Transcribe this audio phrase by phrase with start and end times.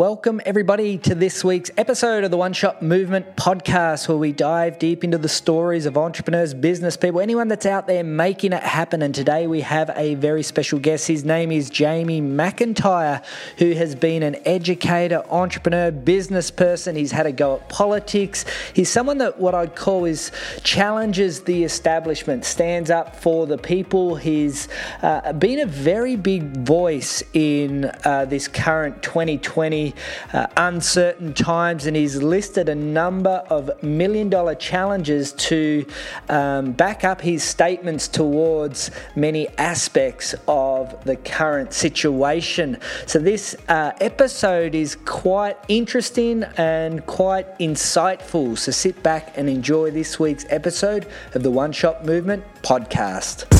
[0.00, 4.78] Welcome, everybody, to this week's episode of the One Shot Movement podcast, where we dive
[4.78, 9.02] deep into the stories of entrepreneurs, business people, anyone that's out there making it happen.
[9.02, 11.06] And today we have a very special guest.
[11.06, 13.22] His name is Jamie McIntyre,
[13.58, 16.96] who has been an educator, entrepreneur, business person.
[16.96, 18.46] He's had a go at politics.
[18.72, 20.32] He's someone that what I'd call is
[20.62, 24.16] challenges the establishment, stands up for the people.
[24.16, 24.66] He's
[25.02, 29.89] uh, been a very big voice in uh, this current 2020
[30.32, 35.86] uh, uncertain times, and he's listed a number of million dollar challenges to
[36.28, 42.78] um, back up his statements towards many aspects of the current situation.
[43.06, 48.56] So, this uh, episode is quite interesting and quite insightful.
[48.58, 53.59] So, sit back and enjoy this week's episode of the One Shot Movement podcast.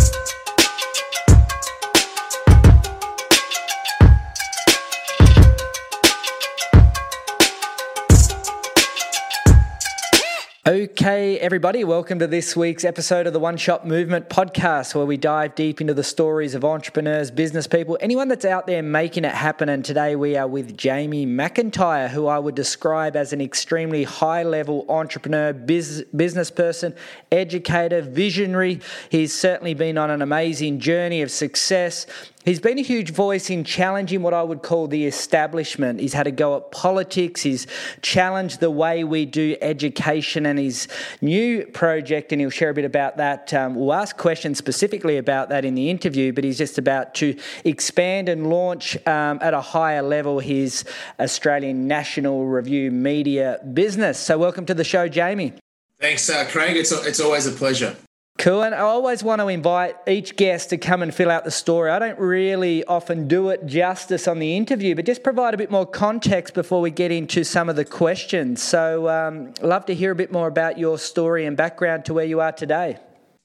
[10.71, 15.17] Okay, everybody, welcome to this week's episode of the One Shot Movement podcast, where we
[15.17, 19.33] dive deep into the stories of entrepreneurs, business people, anyone that's out there making it
[19.33, 19.69] happen.
[19.69, 24.45] And today we are with Jamie McIntyre, who I would describe as an extremely high
[24.45, 26.95] level entrepreneur, biz- business person,
[27.33, 28.79] educator, visionary.
[29.09, 32.07] He's certainly been on an amazing journey of success.
[32.43, 36.01] He's been a huge voice in challenging what I would call the establishment.
[36.01, 37.43] He's had a go at politics.
[37.43, 37.67] He's
[38.01, 40.89] challenged the way we do education and his
[41.21, 43.53] new project, and he'll share a bit about that.
[43.53, 47.39] Um, we'll ask questions specifically about that in the interview, but he's just about to
[47.65, 50.87] expand and launch um, at a higher level his
[51.19, 54.19] Australian National Review media business.
[54.19, 55.53] So, welcome to the show, Jamie.
[56.01, 56.79] Thanks, uh, Craig.
[56.79, 57.97] It's, it's always a pleasure.
[58.41, 58.63] Cool.
[58.63, 61.91] And I always want to invite each guest to come and fill out the story.
[61.91, 65.71] I don't really often do it justice on the interview, but just provide a bit
[65.71, 68.63] more context before we get into some of the questions.
[68.63, 72.25] So, um, love to hear a bit more about your story and background to where
[72.25, 72.97] you are today.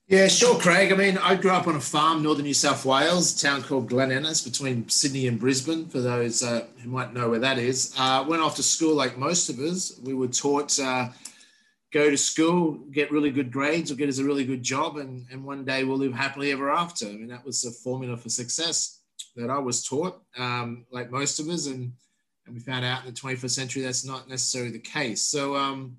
[0.08, 0.94] Yeah, sure, Craig.
[0.94, 4.12] I mean, I grew up on a farm, northern New South Wales, town called Glen
[4.12, 7.94] Innes, between Sydney and Brisbane, for those uh, who might know where that is.
[7.98, 10.00] Uh, went off to school like most of us.
[10.02, 10.80] We were taught.
[10.80, 11.10] Uh,
[11.96, 15.26] go to school, get really good grades, or get us a really good job, and,
[15.32, 17.06] and one day we'll live happily ever after.
[17.06, 19.00] I mean, that was the formula for success
[19.38, 21.94] that I was taught, um, like most of us, and
[22.46, 25.24] and we found out in the 21st century that's not necessarily the case.
[25.24, 25.98] So um,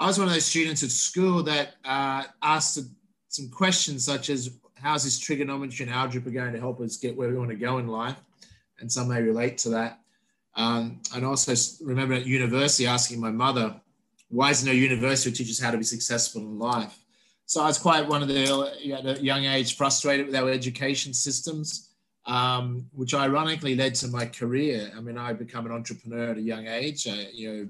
[0.00, 2.80] I was one of those students at school that uh, asked
[3.28, 7.28] some questions such as, "How's this trigonometry and algebra going to help us get where
[7.28, 8.16] we want to go in life?"
[8.80, 10.00] And some may relate to that.
[10.54, 11.52] Um, and also
[11.84, 13.78] remember at university asking my mother
[14.28, 16.98] why is there no university teaches how to be successful in life?
[17.46, 21.90] So I was quite one of the young age frustrated with our education systems,
[22.26, 24.92] um, which ironically led to my career.
[24.94, 27.08] I mean, I become an entrepreneur at a young age.
[27.08, 27.68] I, you know,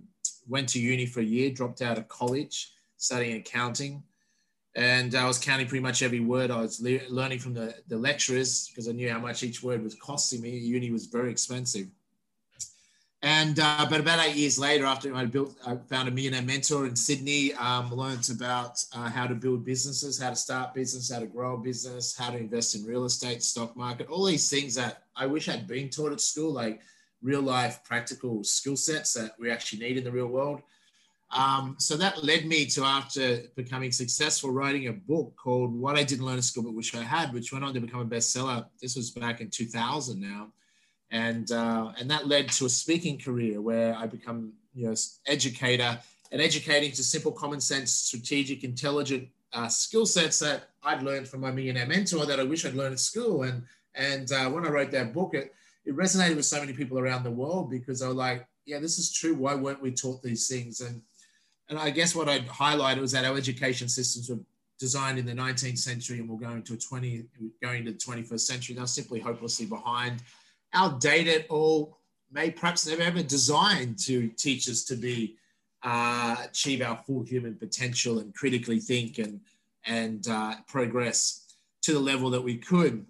[0.48, 4.02] went to uni for a year, dropped out of college, studying accounting,
[4.74, 6.50] and I was counting pretty much every word.
[6.50, 9.82] I was le- learning from the, the lecturers because I knew how much each word
[9.82, 10.58] was costing me.
[10.58, 11.86] Uni was very expensive.
[13.22, 16.86] And uh, but about eight years later, after I built, I found a millionaire mentor
[16.86, 17.52] in Sydney.
[17.54, 21.54] Um, learned about uh, how to build businesses, how to start business, how to grow
[21.54, 25.26] a business, how to invest in real estate, stock market, all these things that I
[25.26, 26.80] wish I'd been taught at school, like
[27.20, 30.62] real life practical skill sets that we actually need in the real world.
[31.36, 36.04] Um, so that led me to, after becoming successful, writing a book called What I
[36.04, 38.64] Didn't Learn at School But Wish I Had, which went on to become a bestseller.
[38.80, 40.52] This was back in 2000 now
[41.10, 44.94] and uh, and that led to a speaking career where I become you know
[45.26, 45.98] educator
[46.30, 51.40] and educating to simple common sense strategic intelligent uh, skill sets that I'd learned from
[51.40, 53.44] my millionaire mentor that I wish I'd learned at school.
[53.44, 53.62] And
[53.94, 55.54] and uh, when I wrote that book it
[55.84, 58.98] it resonated with so many people around the world because they were like yeah this
[58.98, 59.34] is true.
[59.34, 60.80] Why weren't we taught these things?
[60.80, 61.00] And
[61.70, 64.40] and I guess what I'd highlighted was that our education systems were
[64.78, 67.24] designed in the 19th century and we're going to a 20
[67.62, 68.76] going to the 21st century.
[68.76, 70.22] They're simply hopelessly behind
[70.74, 71.94] outdated or
[72.30, 75.36] may perhaps never ever designed to teach us to be
[75.82, 79.40] uh, achieve our full human potential and critically think and
[79.86, 83.06] and uh, progress to the level that we could.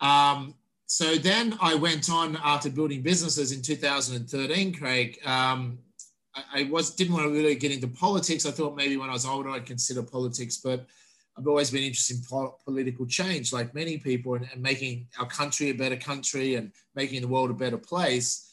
[0.00, 0.54] Um,
[0.86, 5.18] so then I went on after building businesses in 2013, Craig.
[5.24, 5.78] Um,
[6.34, 8.46] I, I was didn't want to really get into politics.
[8.46, 10.86] I thought maybe when I was older I'd consider politics, but
[11.38, 15.26] I've always been interested in po- political change, like many people, and, and, making our
[15.26, 18.50] country a better country and making the world a better place.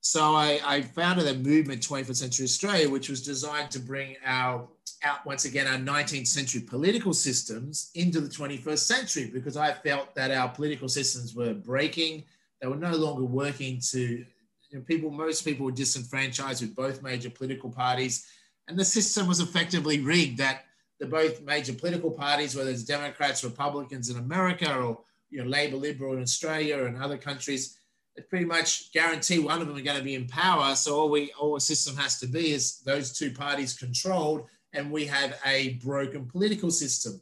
[0.00, 4.68] So I, I founded a movement, 21st Century Australia, which was designed to bring our
[5.02, 10.14] out once again our 19th century political systems into the 21st century because I felt
[10.14, 12.24] that our political systems were breaking.
[12.60, 17.02] They were no longer working to you know, people, most people were disenfranchised with both
[17.02, 18.26] major political parties,
[18.68, 20.38] and the system was effectively rigged.
[20.38, 20.64] That
[20.98, 25.00] the both major political parties, whether it's Democrats, Republicans in America, or
[25.30, 27.78] you know Labor, Liberal in Australia and other countries,
[28.16, 30.74] it pretty much guarantee one of them are going to be in power.
[30.74, 34.90] So all we all a system has to be is those two parties controlled, and
[34.90, 37.20] we have a broken political system.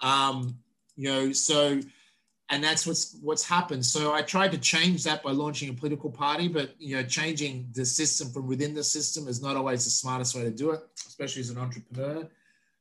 [0.00, 0.58] Um,
[0.96, 1.80] you know, so
[2.50, 3.84] and that's what's what's happened.
[3.84, 7.68] So I tried to change that by launching a political party, but you know, changing
[7.72, 10.80] the system from within the system is not always the smartest way to do it,
[11.06, 12.28] especially as an entrepreneur.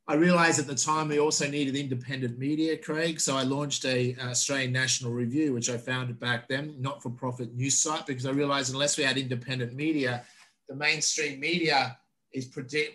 [0.05, 3.21] I realized at the time we also needed independent media, Craig.
[3.21, 8.05] So I launched a Australian National Review, which I founded back then, not-for-profit news site,
[8.05, 10.25] because I realized unless we had independent media,
[10.67, 11.97] the mainstream media
[12.33, 12.45] is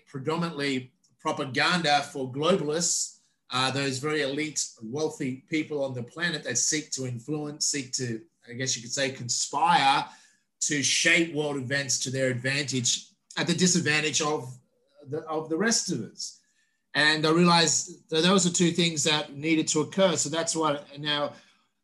[0.07, 3.19] predominantly propaganda for globalists
[3.51, 8.21] uh, those very elite, wealthy people on the planet that seek to influence, seek to,
[8.49, 10.05] I guess you could say, conspire
[10.61, 13.07] to shape world events to their advantage
[13.37, 14.55] at the disadvantage of
[15.09, 16.38] the, of the rest of us.
[16.95, 20.17] And I realized that those are two things that needed to occur.
[20.17, 21.33] So that's what now,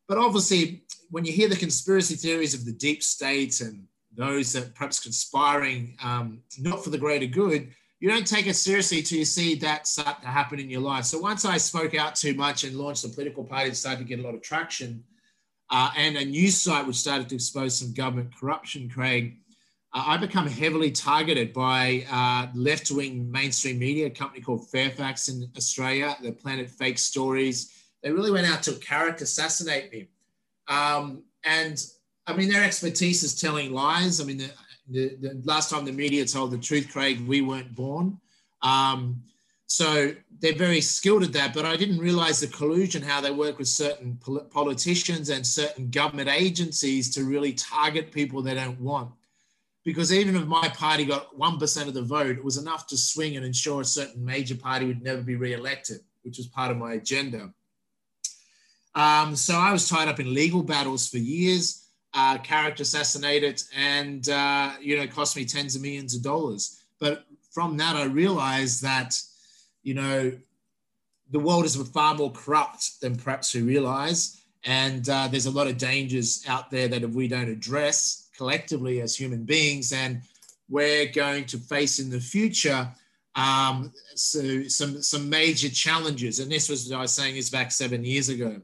[0.08, 3.86] but obviously, when you hear the conspiracy theories of the deep state and
[4.16, 7.68] those that perhaps conspiring um, not for the greater good,
[8.00, 11.04] you don't take it seriously till you see that start to happen in your life.
[11.04, 14.04] So once I spoke out too much and launched a political party that started to
[14.04, 15.04] get a lot of traction,
[15.70, 19.38] uh, and a news site which started to expose some government corruption, Craig,
[19.96, 26.16] I become heavily targeted by uh, left-wing mainstream media, a company called Fairfax in Australia,
[26.20, 27.72] the Planet Fake Stories.
[28.02, 30.08] They really went out to character assassinate me.
[30.66, 31.80] Um, and
[32.26, 34.20] I mean, their expertise is telling lies.
[34.20, 34.50] I mean, the,
[34.88, 38.18] the, the, last time the media told the truth, Craig, we weren't born.
[38.62, 39.22] Um,
[39.66, 43.58] so they're very skilled at that, but I didn't realize the collusion, how they work
[43.58, 44.18] with certain
[44.50, 49.10] politicians and certain government agencies to really target people they don't want.
[49.84, 53.36] Because even if my party got 1% of the vote, it was enough to swing
[53.36, 56.94] and ensure a certain major party would never be re-elected, which was part of my
[56.94, 57.52] agenda.
[58.94, 61.84] Um, so I was tied up in legal battles for years
[62.14, 66.82] uh, character assassinated, and uh, you know, cost me tens of millions of dollars.
[67.00, 69.20] But from that, I realized that,
[69.82, 70.32] you know,
[71.30, 75.66] the world is far more corrupt than perhaps we realize, and uh, there's a lot
[75.66, 80.22] of dangers out there that if we don't address collectively as human beings, and
[80.68, 82.88] we're going to face in the future.
[83.36, 87.72] Um, so some some major challenges, and this was what I was saying is back
[87.72, 88.60] seven years ago.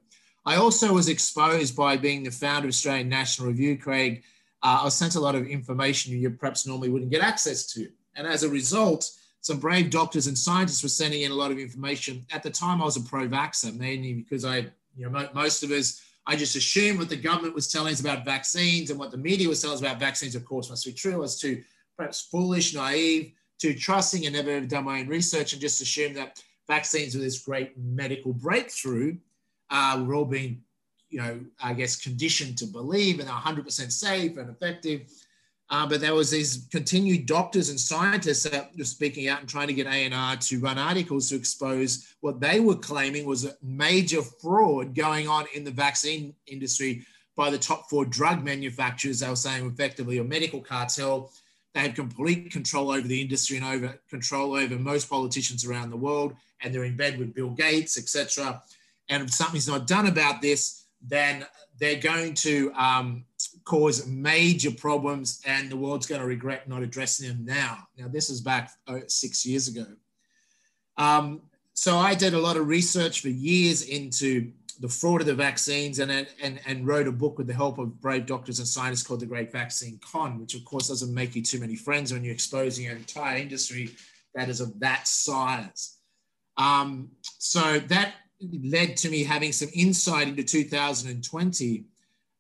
[0.47, 4.23] I also was exposed by being the founder of Australian National Review, Craig.
[4.63, 7.89] Uh, I was sent a lot of information you perhaps normally wouldn't get access to.
[8.15, 11.59] And as a result, some brave doctors and scientists were sending in a lot of
[11.59, 12.27] information.
[12.33, 15.71] At the time, I was a pro vaxxer, mainly because I, you know, most of
[15.71, 19.17] us, I just assumed what the government was telling us about vaccines and what the
[19.17, 21.15] media was telling us about vaccines, of course, must be true.
[21.15, 21.63] I was too
[21.97, 26.43] perhaps foolish, naive, too trusting, and never done my own research and just assumed that
[26.69, 29.17] vaccines were this great medical breakthrough
[29.71, 30.63] uh, we're all being,
[31.09, 35.11] you know, I guess conditioned to believe and are 100% safe and effective.
[35.71, 39.69] Uh, but there was these continued doctors and scientists that were speaking out and trying
[39.69, 44.21] to get ANR to run articles to expose what they were claiming was a major
[44.21, 47.07] fraud going on in the vaccine industry
[47.37, 49.21] by the top four drug manufacturers.
[49.21, 51.31] They were saying effectively a medical cartel.
[51.73, 55.97] They had complete control over the industry and over control over most politicians around the
[55.97, 58.61] world, and they're in bed with Bill Gates, etc
[59.11, 61.45] and if something's not done about this, then
[61.79, 63.25] they're going to um,
[63.71, 67.79] cause major problems and the world's going to regret not addressing them now.
[67.97, 69.87] Now, this is back uh, six years ago.
[70.97, 74.51] Um, so I did a lot of research for years into
[74.81, 78.01] the fraud of the vaccines and, and, and wrote a book with the help of
[78.01, 81.43] brave doctors and scientists called The Great Vaccine Con, which of course doesn't make you
[81.43, 83.91] too many friends when you're exposing an entire industry
[84.35, 85.99] that is of that size.
[86.57, 88.15] Um, so that
[88.65, 91.85] led to me having some insight into 2020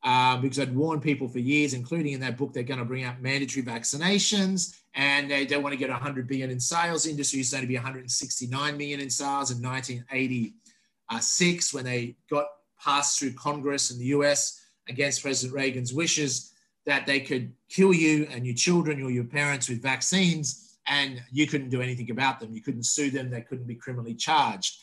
[0.02, 3.04] uh, because I'd warned people for years, including in that book, they're going to bring
[3.04, 7.04] out mandatory vaccinations and they don't want to get 100 billion in sales.
[7.04, 12.47] The industry used to be 169 million in sales in 1986 when they got
[12.83, 16.52] passed through Congress in the US against President Reagan's wishes
[16.87, 21.47] that they could kill you and your children or your parents with vaccines and you
[21.47, 22.54] couldn't do anything about them.
[22.54, 23.30] You couldn't sue them.
[23.30, 24.78] They couldn't be criminally charged.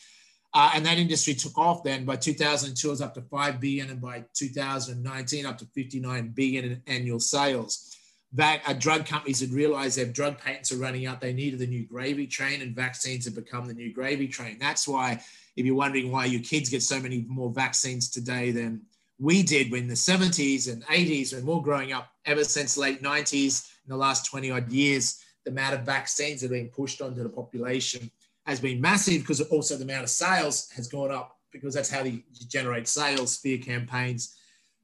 [0.53, 2.05] Uh, and that industry took off then.
[2.05, 6.65] By 2002, it was up to 5 billion, and by 2019, up to 59 billion
[6.65, 7.95] in annual sales.
[8.33, 11.21] That uh, drug companies had realized their drug patents are running out.
[11.21, 14.57] They needed the new gravy train, and vaccines have become the new gravy train.
[14.59, 15.21] That's why,
[15.55, 18.81] if you're wondering why your kids get so many more vaccines today than
[19.19, 23.01] we did in the 70s and 80s when we we're growing up, ever since late
[23.01, 27.01] 90s, in the last 20 odd years, the amount of vaccines that are being pushed
[27.01, 28.11] onto the population
[28.47, 32.03] has been massive because also the amount of sales has gone up because that's how
[32.03, 34.35] you generate sales, fear campaigns.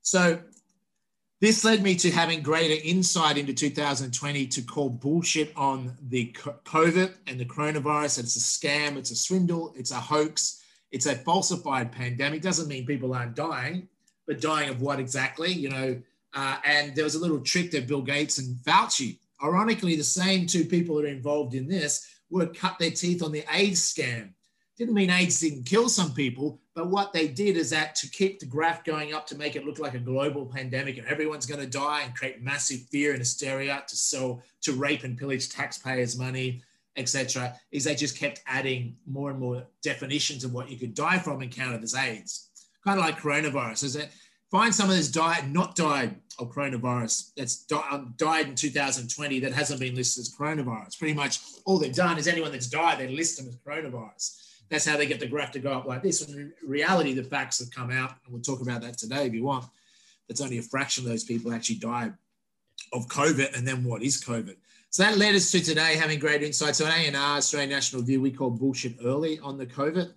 [0.02, 0.40] So
[1.40, 7.14] this led me to having greater insight into 2020 to call bullshit on the COVID
[7.28, 8.20] and the coronavirus.
[8.20, 12.42] It's a scam, it's a swindle, it's a hoax, it's a falsified pandemic.
[12.42, 13.88] Doesn't mean people aren't dying,
[14.28, 15.52] but dying of what exactly?
[15.52, 16.02] You know,
[16.34, 20.48] uh, and there was a little trick that Bill Gates and Fauci, ironically, the same
[20.48, 24.34] two people that are involved in this, would cut their teeth on the AIDS scam.
[24.76, 28.40] Didn't mean AIDS didn't kill some people, but what they did is that to keep
[28.40, 31.60] the graph going up to make it look like a global pandemic and everyone's going
[31.60, 36.18] to die and create massive fear and hysteria to sell, to rape and pillage taxpayers'
[36.18, 36.64] money,
[36.98, 41.20] etc., is they just kept adding more and more definitions of what you could die
[41.20, 42.50] from and counted as AIDS.
[42.84, 43.84] Kind of like coronavirus.
[43.84, 44.10] Is that
[44.54, 49.80] find someone that's died, not died of coronavirus, that's um, died in 2020 that hasn't
[49.80, 51.00] been listed as coronavirus.
[51.00, 54.42] Pretty much all they've done is anyone that's died, they list them as coronavirus.
[54.70, 56.22] That's how they get the graph to go up like this.
[56.22, 59.44] In reality, the facts have come out, and we'll talk about that today if you
[59.44, 59.66] want.
[60.28, 62.14] That's only a fraction of those people actually died
[62.94, 63.58] of COVID.
[63.58, 64.56] And then what is COVID?
[64.92, 68.22] So that led us to today having great insights on ANR, Australian National Review.
[68.22, 70.14] We call bullshit early on the COVID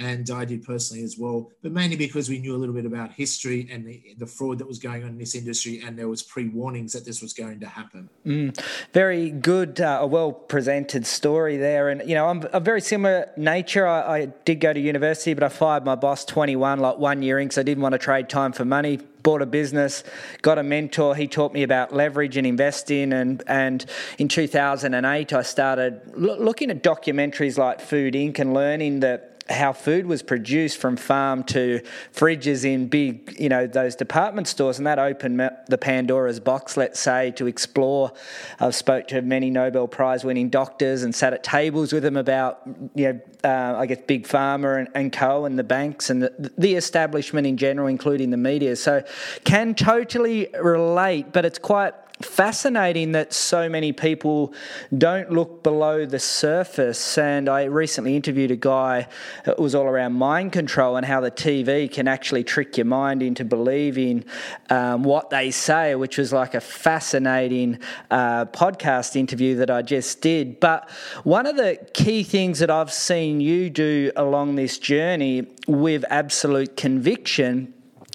[0.00, 3.12] and I did personally as well, but mainly because we knew a little bit about
[3.12, 6.22] history and the, the fraud that was going on in this industry, and there was
[6.22, 8.08] pre-warnings that this was going to happen.
[8.26, 8.58] Mm,
[8.92, 13.86] very good, uh, a well-presented story there, and you know I'm a very similar nature.
[13.86, 17.38] I, I, did go to university, but I fired my boss 21, like one year
[17.38, 18.98] in, because I didn't want to trade time for money.
[19.22, 20.02] Bought a business,
[20.40, 21.14] got a mentor.
[21.14, 23.84] He taught me about leverage and investing, and and
[24.16, 28.38] in 2008 I started lo- looking at documentaries like Food Inc.
[28.38, 31.80] and learning that how food was produced from farm to
[32.14, 37.00] fridges in big, you know, those department stores, and that opened the Pandora's box, let's
[37.00, 38.12] say, to explore.
[38.60, 42.62] I've spoke to many Nobel Prize winning doctors and sat at tables with them about,
[42.94, 45.44] you know, uh, I guess Big Pharma and, and Co.
[45.44, 48.76] and the banks and the, the establishment in general, including the media.
[48.76, 49.02] So,
[49.44, 54.52] can totally relate, but it's quite fascinating that so many people
[54.96, 57.18] don't look below the surface.
[57.18, 59.08] And I recently interviewed a guy
[59.44, 63.22] that was all around mind control and how the TV can actually trick your mind
[63.22, 64.24] into believing
[64.68, 67.78] um, what they say, which was like a fascinating
[68.10, 70.60] uh, podcast interview that I just did.
[70.60, 70.90] But
[71.24, 76.76] one of the key things that I've seen you do along this journey with absolute
[76.76, 77.72] conviction.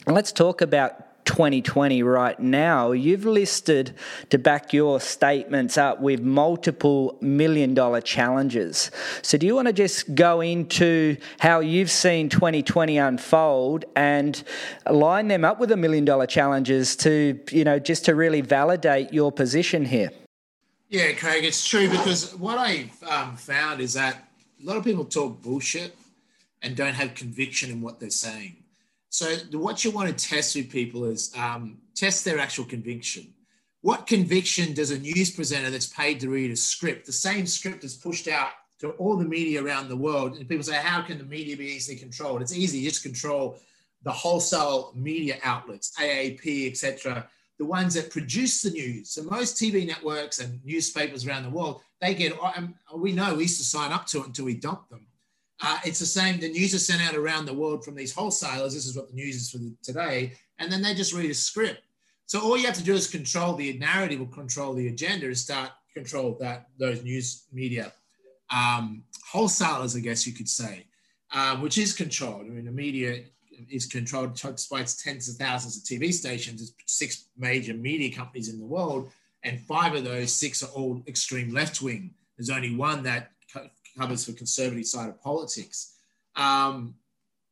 [0.07, 1.04] Let's talk about
[1.35, 3.93] 2020 right now, you've listed
[4.29, 8.89] to back your statements up with multiple million dollar challenges.
[9.21, 14.41] So, do you want to just go into how you've seen 2020 unfold and
[14.89, 19.11] line them up with the million dollar challenges to, you know, just to really validate
[19.11, 20.11] your position here?
[20.87, 24.29] Yeah, Craig, it's true because what I've um, found is that
[24.63, 25.97] a lot of people talk bullshit
[26.61, 28.55] and don't have conviction in what they're saying.
[29.15, 33.33] So what you want to test with people is um, test their actual conviction.
[33.79, 37.85] What conviction does a news presenter that's paid to read a script, the same script
[37.85, 41.17] is pushed out to all the media around the world, and people say, how can
[41.17, 42.41] the media be easily controlled?
[42.41, 43.57] It's easy, you just control
[44.03, 47.25] the wholesale media outlets, AAP, etc.,
[47.57, 49.11] the ones that produce the news.
[49.11, 53.43] So most TV networks and newspapers around the world, they get, um, we know we
[53.43, 55.04] used to sign up to it until we dump them.
[55.61, 56.39] Uh, it's the same.
[56.39, 58.73] The news is sent out around the world from these wholesalers.
[58.73, 61.81] This is what the news is for today, and then they just read a script.
[62.25, 65.35] So all you have to do is control the narrative or control the agenda to
[65.35, 67.93] start control that those news media
[68.53, 70.85] um, wholesalers, I guess you could say,
[71.33, 72.45] uh, which is controlled.
[72.45, 73.23] I mean, the media
[73.69, 76.61] is controlled despite tens of thousands of TV stations.
[76.61, 79.11] It's six major media companies in the world,
[79.43, 82.13] and five of those six are all extreme left wing.
[82.37, 83.31] There's only one that
[83.97, 85.95] covers for conservative side of politics.
[86.35, 86.95] Um,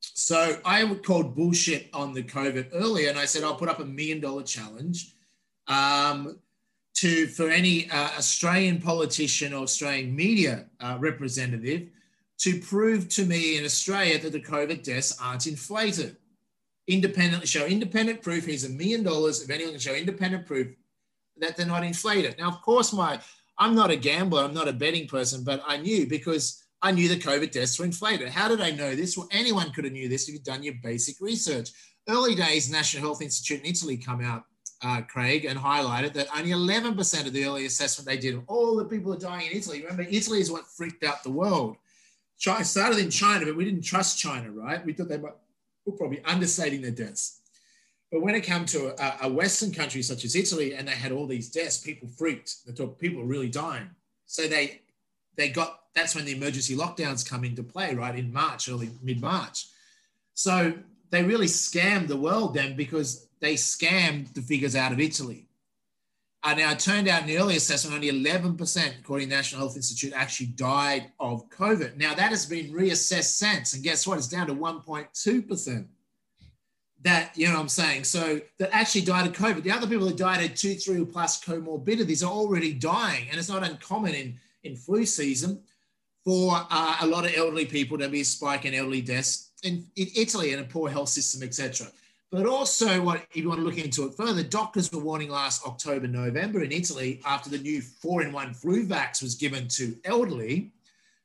[0.01, 3.85] so I called bullshit on the COVID earlier, and I said I'll put up a
[3.85, 5.13] million dollar challenge
[5.67, 6.39] um,
[6.95, 11.89] to for any uh, Australian politician or Australian media uh, representative
[12.39, 16.17] to prove to me in Australia that the COVID deaths aren't inflated.
[16.87, 18.45] Independently show independent proof.
[18.45, 20.67] Here's a million dollars if anyone can show independent proof
[21.37, 22.35] that they're not inflated.
[22.37, 23.19] Now, of course, my
[23.57, 27.07] I'm not a gambler, I'm not a betting person, but I knew because I knew
[27.07, 28.29] the COVID deaths were inflated.
[28.29, 29.17] How did I know this?
[29.17, 31.69] Well, anyone could have knew this if you'd done your basic research.
[32.09, 34.43] Early days, National Health Institute in Italy come out,
[34.83, 38.75] uh, Craig, and highlighted that only 11% of the early assessment they did of all
[38.75, 39.81] the people are dying in Italy.
[39.81, 41.77] Remember, Italy is what freaked out the world.
[42.37, 44.85] China started in China, but we didn't trust China, right?
[44.85, 45.33] We thought they were
[45.97, 47.39] probably understating their deaths.
[48.13, 51.11] But when it came to a, a, Western country such as Italy, and they had
[51.11, 52.63] all these deaths, people freaked.
[52.63, 53.89] They thought people were really dying.
[54.27, 54.81] So they
[55.35, 59.19] they got that's when the emergency lockdowns come into play, right in March, early mid
[59.19, 59.65] March.
[60.35, 60.73] So
[61.09, 65.47] they really scammed the world then because they scammed the figures out of Italy.
[66.43, 69.61] Uh, now, it turned out in the early assessment, only 11%, according to the National
[69.61, 71.95] Health Institute, actually died of COVID.
[71.95, 73.73] Now, that has been reassessed since.
[73.73, 74.17] And guess what?
[74.17, 75.87] It's down to 1.2%.
[77.03, 78.05] That, you know what I'm saying?
[78.05, 79.63] So, that actually died of COVID.
[79.63, 83.27] The other people that died had two, three plus comorbidities are already dying.
[83.29, 85.61] And it's not uncommon in, in flu season
[86.23, 89.85] for uh, a lot of elderly people to be a spike in elderly deaths in,
[89.95, 91.87] in Italy and a poor health system, etc.
[92.31, 95.65] But also, what if you want to look into it further, doctors were warning last
[95.67, 100.71] October, November in Italy after the new four-in-one flu vax was given to elderly.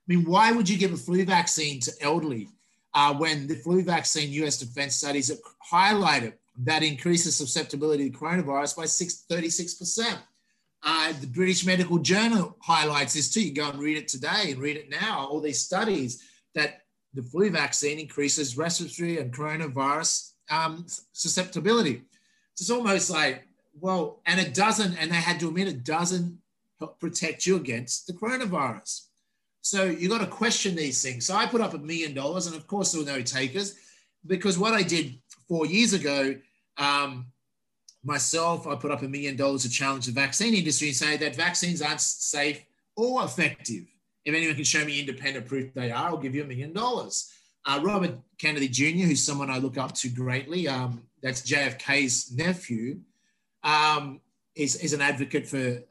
[0.08, 2.49] I mean, why would you give a flu vaccine to elderly
[2.98, 4.58] uh, when the flu vaccine U.S.
[4.58, 5.38] defense studies have
[5.72, 6.32] highlighted
[6.64, 10.18] that increases susceptibility to coronavirus by 36%?
[10.82, 13.40] Uh, the British Medical Journal highlights this too.
[13.40, 15.28] You go and read it today and read it now.
[15.30, 16.24] All these studies
[16.56, 16.82] that
[17.14, 22.02] the flu vaccine increases respiratory and coronavirus um, susceptibility.
[22.54, 23.46] It's almost like,
[23.78, 26.38] well, and it doesn't, and they had to admit it doesn't
[26.98, 29.07] protect you against the coronavirus.
[29.60, 31.26] So you got to question these things.
[31.26, 33.76] So I put up a million dollars, and of course there were no takers,
[34.26, 36.36] because what I did four years ago,
[36.76, 37.26] um,
[38.04, 41.36] myself, I put up a million dollars to challenge the vaccine industry and say that
[41.36, 42.64] vaccines aren't safe
[42.96, 43.84] or effective.
[44.24, 47.32] If anyone can show me independent proof they are, I'll give you a million dollars.
[47.64, 53.00] Uh, Robert Kennedy Jr., who's someone I look up to greatly, um, that's JFK's nephew,
[53.62, 54.20] um,
[54.54, 55.82] is, is an advocate for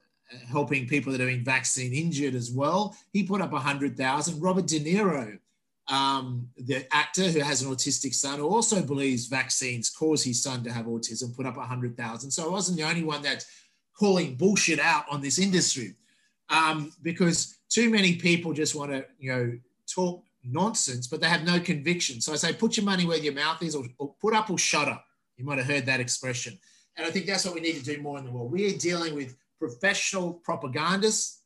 [0.49, 2.95] helping people that are being vaccine injured as well.
[3.13, 4.41] He put up 100,000.
[4.41, 5.37] Robert De Niro,
[5.87, 10.63] um, the actor who has an autistic son, who also believes vaccines cause his son
[10.63, 12.31] to have autism, put up 100,000.
[12.31, 13.45] So I wasn't the only one that's
[13.97, 15.95] calling bullshit out on this industry
[16.49, 19.59] um, because too many people just want to, you know,
[19.93, 22.21] talk nonsense, but they have no conviction.
[22.21, 24.57] So I say, put your money where your mouth is, or, or, put up or
[24.57, 25.05] shut up.
[25.37, 26.57] You might have heard that expression.
[26.95, 28.51] And I think that's what we need to do more in the world.
[28.51, 31.41] We are dealing with professional propagandists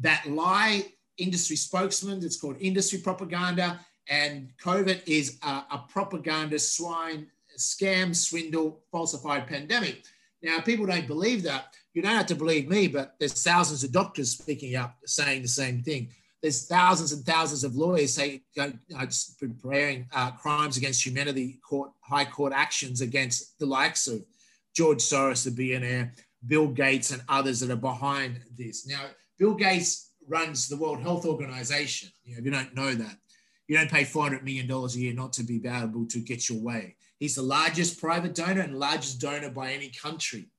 [0.00, 0.86] that lie,
[1.18, 2.24] industry spokesmen.
[2.24, 3.80] It's called industry propaganda.
[4.08, 7.26] And COVID is a, a propaganda swine,
[7.58, 10.02] scam, swindle, falsified pandemic.
[10.42, 11.74] Now, people don't believe that.
[11.92, 15.48] You don't have to believe me, but there's thousands of doctors speaking up saying the
[15.48, 16.10] same thing
[16.42, 18.72] there's thousands and thousands of lawyers say you
[19.38, 24.24] preparing uh, crimes against humanity court high court actions against the likes of
[24.74, 26.12] George Soros, the billionaire,
[26.46, 28.86] Bill Gates, and others that are behind this.
[28.86, 29.02] Now,
[29.38, 32.10] Bill Gates runs the World Health Organization.
[32.24, 33.16] You know, if you don't know that,
[33.68, 36.96] you don't pay $400 million a year not to be able to get your way.
[37.18, 40.50] He's the largest private donor and largest donor by any country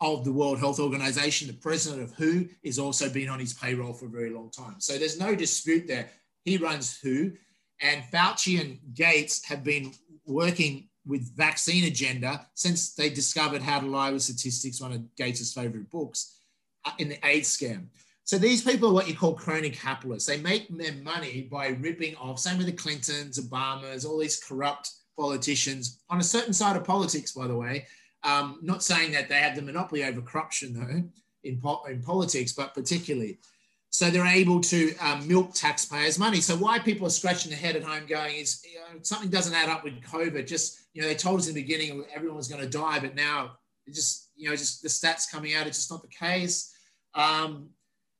[0.00, 3.92] of the World Health Organization, the president of WHO, is also been on his payroll
[3.92, 4.76] for a very long time.
[4.78, 6.08] So there's no dispute there.
[6.44, 7.32] He runs WHO,
[7.80, 9.92] and Fauci and Gates have been
[10.26, 15.52] working with vaccine agenda since they discovered how to lie with statistics, one of Gates's
[15.52, 16.38] favorite books,
[16.84, 17.86] uh, in the AIDS scam.
[18.24, 20.28] So these people are what you call crony capitalists.
[20.28, 24.92] They make their money by ripping off, same with the Clintons, Obamas, all these corrupt
[25.18, 27.86] politicians on a certain side of politics, by the way,
[28.22, 31.02] um, not saying that they have the monopoly over corruption, though,
[31.42, 33.40] in, po- in politics, but particularly.
[33.92, 36.40] So they're able to um, milk taxpayers' money.
[36.40, 39.54] So why people are scratching their head at home going is you know, something doesn't
[39.54, 40.46] add up with COVID.
[40.46, 43.16] Just, you know, they told us in the beginning everyone was going to die, but
[43.16, 46.72] now it just, you know, just the stats coming out, it's just not the case.
[47.14, 47.70] Um,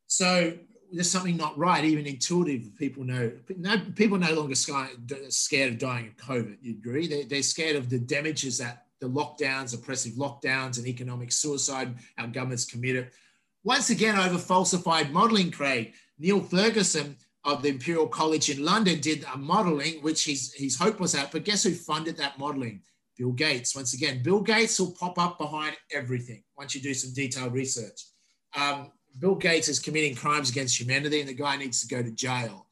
[0.09, 0.53] so
[0.93, 2.77] there's something not right, even intuitive.
[2.77, 6.57] People know, no, people no longer scared of dying of COVID.
[6.63, 7.07] You agree?
[7.07, 12.27] They, they're scared of the damages that the lockdowns, oppressive lockdowns, and economic suicide our
[12.27, 13.11] government's committed.
[13.65, 15.93] Once again, over falsified modelling, Craig.
[16.19, 21.01] Neil Ferguson of the Imperial College in London did a modelling, which he's, his hope
[21.01, 21.33] was at.
[21.33, 22.83] But guess who funded that modelling?
[23.19, 23.77] Bill Gates.
[23.77, 28.01] Once again, Bill Gates will pop up behind everything once you do some detailed research.
[28.57, 32.11] Um, Bill Gates is committing crimes against humanity, and the guy needs to go to
[32.11, 32.67] jail.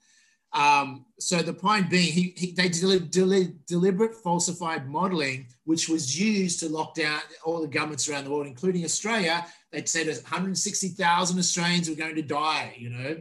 [0.54, 6.18] Um, so the point being, he, he they did deli- deliberate falsified modelling, which was
[6.18, 9.44] used to lock down all the governments around the world, including Australia.
[9.72, 13.20] They said 160,000 Australians were going to die, you know,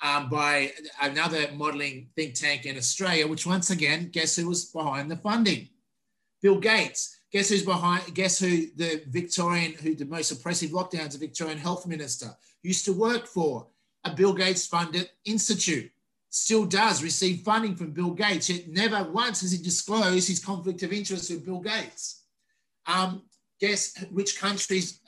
[0.00, 3.26] um, by another modelling think tank in Australia.
[3.26, 5.68] Which once again, guess who was behind the funding?
[6.40, 7.16] Bill Gates.
[7.32, 8.14] Guess who's behind?
[8.14, 12.28] Guess who the Victorian, who the most oppressive lockdowns, the Victorian health minister
[12.62, 13.66] used to work for
[14.04, 15.90] a Bill Gates funded institute
[16.30, 20.82] still does receive funding from Bill Gates, yet never once has he disclosed his conflict
[20.82, 22.24] of interest with Bill Gates.
[22.86, 23.22] Um,
[23.60, 25.00] guess which countries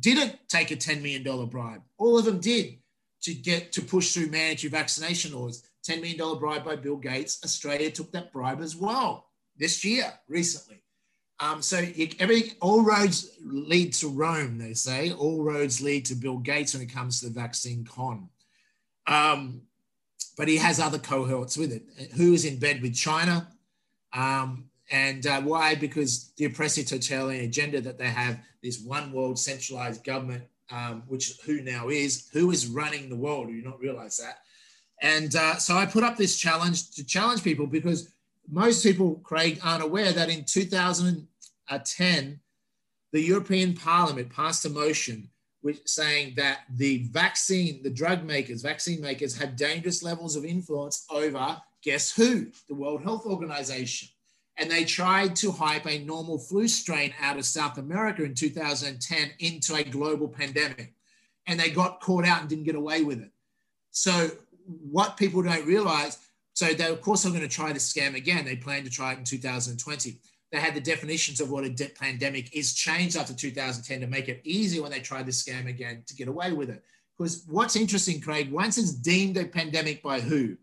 [0.00, 1.82] didn't take a $10 million bribe?
[1.98, 2.78] All of them did
[3.22, 5.68] to get to push through mandatory vaccination laws.
[5.86, 7.40] $10 million bribe by Bill Gates.
[7.44, 10.82] Australia took that bribe as well this year, recently.
[11.40, 11.84] Um, so
[12.18, 15.12] every all roads lead to Rome, they say.
[15.12, 18.28] All roads lead to Bill Gates when it comes to the vaccine con.
[19.06, 19.62] Um,
[20.36, 22.12] but he has other cohorts with it.
[22.16, 23.48] Who is in bed with China?
[24.12, 25.74] Um, and uh, why?
[25.74, 31.38] Because the oppressive totalitarian agenda that they have, this one world centralized government, um, which
[31.44, 33.48] who now is, who is running the world?
[33.48, 34.38] Do you not realize that?
[35.00, 38.12] And uh, so I put up this challenge to challenge people because
[38.50, 42.40] most people, Craig, aren't aware that in 2010,
[43.12, 45.28] the European Parliament passed a motion
[45.60, 51.04] which saying that the vaccine, the drug makers, vaccine makers have dangerous levels of influence
[51.10, 52.46] over guess who?
[52.68, 54.08] The World Health Organization.
[54.58, 59.30] And they tried to hype a normal flu strain out of South America in 2010
[59.38, 60.94] into a global pandemic.
[61.46, 63.30] And they got caught out and didn't get away with it.
[63.90, 64.30] So,
[64.66, 66.18] what people don't realize
[66.58, 68.44] so they, of course, are going to try the scam again.
[68.44, 70.18] They plan to try it in 2020.
[70.50, 74.28] They had the definitions of what a de- pandemic is changed after 2010 to make
[74.28, 76.82] it easier when they try the scam again to get away with it.
[77.16, 80.56] Because what's interesting, Craig, once it's deemed a pandemic by WHO,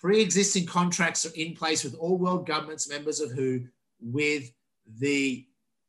[0.00, 3.66] pre-existing contracts are in place with all world governments, members of WHO,
[4.00, 4.50] with
[4.98, 5.46] the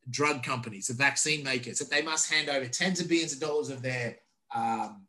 [0.10, 3.69] drug companies, the vaccine makers, that they must hand over tens of billions of dollars
[3.69, 4.17] of their
[4.54, 5.04] um,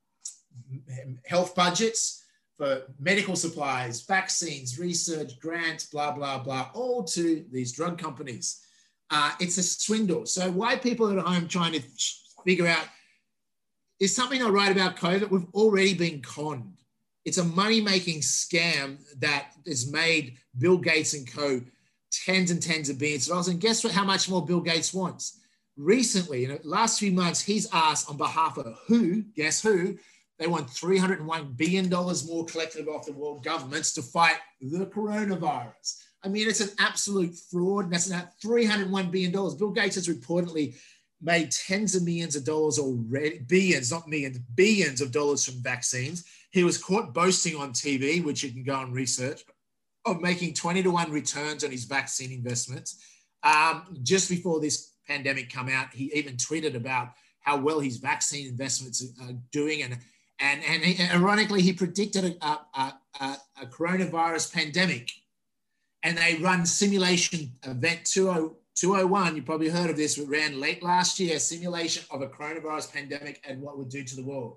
[1.27, 2.25] health budgets
[2.57, 8.61] for medical supplies, vaccines, research, grants, blah, blah, blah, all to these drug companies.
[9.11, 10.27] Uh, it's a swindle.
[10.27, 11.83] So, why people at home trying to
[12.45, 12.87] figure out
[14.01, 15.31] is something not right about COVID?
[15.31, 16.82] We've already been conned.
[17.25, 21.61] It's a money making scam that has made Bill Gates and co
[22.11, 23.49] tens and tens of billions of dollars.
[23.49, 23.93] And guess what?
[23.93, 25.39] How much more Bill Gates wants?
[25.77, 29.97] Recently, in the last few months, he's asked on behalf of who, guess who,
[30.39, 36.03] they want $301 billion more collected off the world governments to fight the coronavirus.
[36.25, 37.85] I mean, it's an absolute fraud.
[37.85, 39.31] And That's not $301 billion.
[39.31, 40.77] Bill Gates has reportedly
[41.21, 46.25] made tens of millions of dollars already, billions, not millions, billions of dollars from vaccines.
[46.53, 49.43] He was caught boasting on TV, which you can go and research,
[50.05, 53.03] of making 20 to 1 returns on his vaccine investments.
[53.43, 58.47] Um, just before this pandemic come out, he even tweeted about how well his vaccine
[58.47, 59.99] investments are doing and
[60.43, 65.09] and, and he, ironically, he predicted a, a, a, a, coronavirus pandemic.
[66.03, 69.37] And they run simulation event 201.
[69.37, 70.19] You probably heard of this.
[70.19, 74.17] It ran late last year, simulation of a coronavirus pandemic and what would do to
[74.17, 74.57] the world.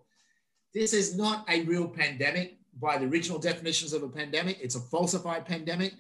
[0.76, 4.60] This is not a real pandemic by the original definitions of a pandemic.
[4.62, 5.94] It's a falsified pandemic.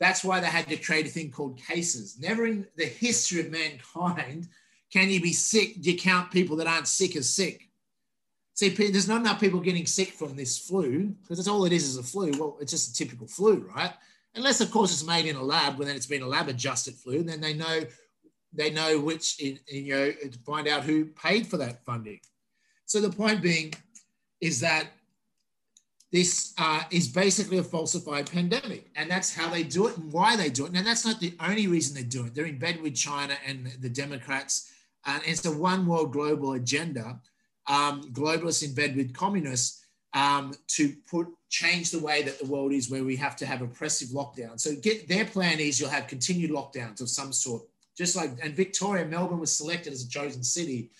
[0.00, 2.18] That's why they had to create a thing called cases.
[2.18, 4.48] Never in the history of mankind
[4.90, 5.74] can you be sick.
[5.82, 7.68] You count people that aren't sick as sick.
[8.54, 11.84] See, there's not enough people getting sick from this flu because that's all it is
[11.84, 12.32] is a flu.
[12.38, 13.92] Well, it's just a typical flu, right?
[14.34, 16.94] Unless, of course, it's made in a lab, when then it's been a lab adjusted
[16.94, 17.82] flu, and then they know
[18.54, 22.20] they know which in, in, you know to find out who paid for that funding.
[22.86, 23.74] So the point being
[24.42, 24.88] is that
[26.10, 30.36] this uh, is basically a falsified pandemic, and that's how they do it and why
[30.36, 30.72] they do it.
[30.72, 32.34] Now that's not the only reason they do it.
[32.34, 34.70] They're in bed with China and the Democrats,
[35.06, 37.18] and it's a one world global agenda
[37.66, 42.72] um, globalists in bed with communists um, to put change the way that the world
[42.72, 44.60] is, where we have to have oppressive lockdown.
[44.60, 47.62] So get their plan is you'll have continued lockdowns of some sort,
[47.96, 50.90] just like and Victoria, Melbourne was selected as a chosen city,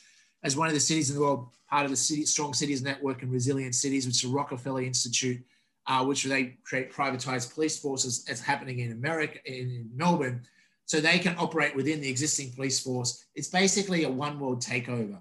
[0.43, 3.23] as one of the cities in the world, part of the city strong cities network
[3.23, 5.41] and resilient cities, which is the Rockefeller Institute,
[5.87, 10.43] uh, which they create privatized police forces, as happening in America in Melbourne,
[10.85, 13.25] so they can operate within the existing police force.
[13.35, 15.21] It's basically a one world takeover.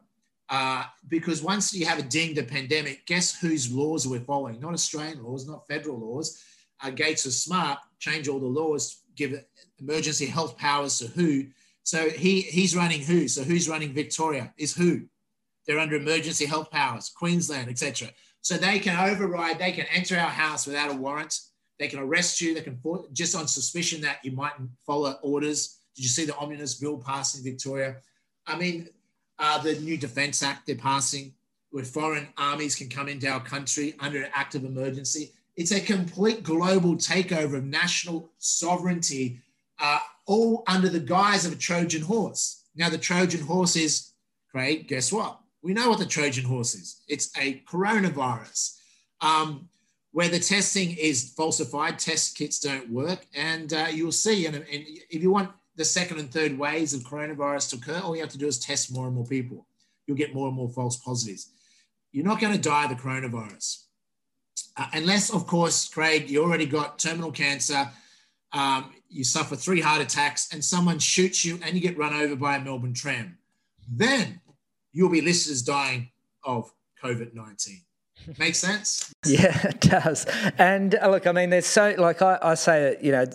[0.50, 4.60] Uh, because once you have a deemed a pandemic, guess whose laws we're following?
[4.60, 6.44] Not Australian laws, not federal laws.
[6.84, 9.42] Uh, Gates was smart, change all the laws, give
[9.80, 11.46] emergency health powers to who.
[11.84, 13.28] So he he's running who?
[13.30, 14.54] So who's running Victoria?
[14.58, 15.04] Is who?
[15.66, 18.10] They're under emergency health powers, Queensland, etc.
[18.42, 19.60] So they can override.
[19.60, 21.40] They can enter our house without a warrant.
[21.80, 22.54] They can arrest you.
[22.54, 22.80] They can
[23.14, 24.54] just on suspicion that you might
[24.86, 25.80] follow orders.
[25.96, 27.98] Did you see the omnibus bill passed in Victoria?
[28.48, 28.90] I mean,
[29.40, 31.34] uh, the new Defence Act they're passing,
[31.72, 35.32] where foreign armies can come into our country under an act of emergency.
[35.56, 39.42] It's a complete global takeover of national sovereignty,
[39.80, 42.64] uh, all under the guise of a Trojan horse.
[42.76, 44.12] Now, the Trojan horse is,
[44.50, 45.40] Craig, guess what?
[45.62, 47.02] We know what the Trojan horse is.
[47.08, 48.78] It's a coronavirus.
[49.22, 49.70] Um,
[50.12, 54.46] where the testing is falsified, test kits don't work, and uh, you'll see.
[54.46, 58.16] And, and, if you want the second and third waves of coronavirus to occur, all
[58.16, 59.66] you have to do is test more and more people.
[60.06, 61.52] You'll get more and more false positives.
[62.12, 63.84] You're not going to die of the coronavirus.
[64.76, 67.90] Uh, unless, of course, Craig, you already got terminal cancer,
[68.52, 72.36] um, you suffer three heart attacks, and someone shoots you and you get run over
[72.36, 73.38] by a Melbourne tram.
[73.90, 74.41] Then
[74.92, 76.12] you'll be listed as dying
[76.44, 76.72] of
[77.04, 77.82] COVID 19.
[78.38, 79.14] Makes sense?
[79.24, 80.26] Yeah, it does.
[80.58, 83.26] And uh, look, I mean, there's so, like I, I say, you know,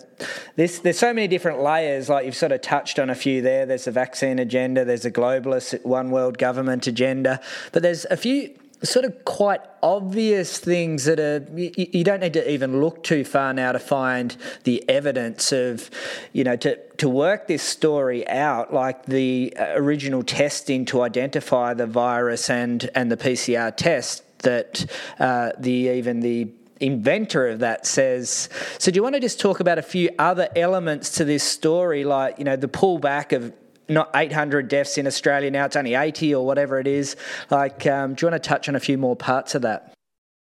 [0.57, 2.09] this, there's so many different layers.
[2.09, 3.65] Like you've sort of touched on a few there.
[3.65, 7.39] There's a vaccine agenda, there's a globalist, one world government agenda,
[7.71, 12.33] but there's a few sort of quite obvious things that are you, you, don't need
[12.33, 15.89] to even look too far now to find the evidence of
[16.33, 21.73] you know to to work this story out like the uh, original testing to identify
[21.73, 24.85] the virus and and the PCR test that
[25.19, 26.47] uh, the even the
[26.79, 28.49] inventor of that says.
[28.77, 32.03] So, do you want to just talk about a few other elements to this story,
[32.03, 33.53] like you know the pullback of
[33.89, 37.15] not 800 deaths in Australia now; it's only 80 or whatever it is.
[37.49, 39.93] Like, um, do you want to touch on a few more parts of that?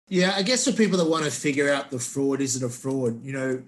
[0.08, 2.70] Yeah, I guess for people that want to figure out the fraud, is it a
[2.70, 3.24] fraud?
[3.24, 3.63] You know,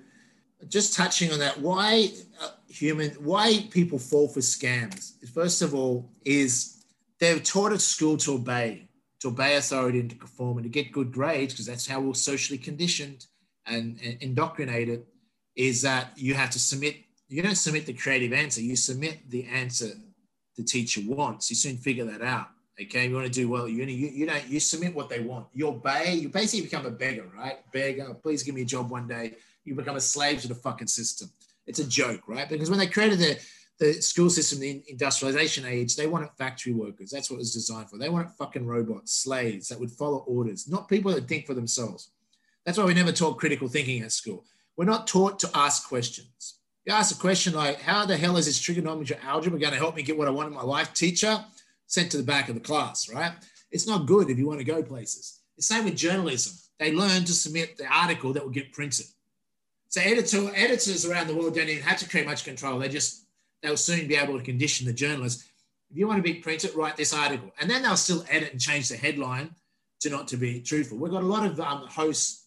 [0.68, 5.14] just touching on that, why uh, human, why people fall for scams?
[5.30, 6.84] First of all, is
[7.20, 8.88] they're taught at school to obey
[9.22, 12.14] to obey authority and to conform and to get good grades, because that's how we're
[12.14, 13.28] socially conditioned
[13.68, 15.06] and, and indoctrinated,
[15.56, 16.96] is that you have to submit,
[17.32, 19.92] you don't submit the creative answer, you submit the answer
[20.58, 21.50] the teacher wants.
[21.50, 22.48] You soon figure that out.
[22.82, 25.48] Okay, you want to do well you, you, you don't you submit what they want.
[25.54, 27.60] You obey, you basically become a beggar, right?
[27.72, 29.36] Beggar, please give me a job one day.
[29.64, 31.30] You become a slave to the fucking system.
[31.68, 32.50] It's a joke, right?
[32.50, 33.40] Because when they created the
[33.80, 37.10] the school system, the industrialization age, they wanted factory workers.
[37.10, 37.98] That's what it was designed for.
[37.98, 42.12] They wanted fucking robots, slaves that would follow orders, not people that think for themselves.
[42.66, 44.46] That's why we never taught critical thinking at school.
[44.78, 46.60] We're not taught to ask questions.
[46.92, 49.96] You ask a question like, how the hell is this trigonometry algebra going to help
[49.96, 50.94] me get what I want in my life?
[50.94, 51.42] Teacher,
[51.88, 53.32] sent to the back of the class, right?
[53.72, 55.40] It's not good if you want to go places.
[55.56, 56.52] The same with journalism.
[56.80, 59.06] They learn to submit the article that will get printed.
[59.88, 62.78] So editor, editors around the world don't even have to create much control.
[62.78, 63.24] They just
[63.64, 65.46] they'll soon be able to condition the journalist.
[65.92, 67.54] If you want to be printed, write this article.
[67.62, 69.56] And then they'll still edit and change the headline
[70.02, 70.98] to not to be truthful.
[70.98, 72.41] We've got a lot of um, hosts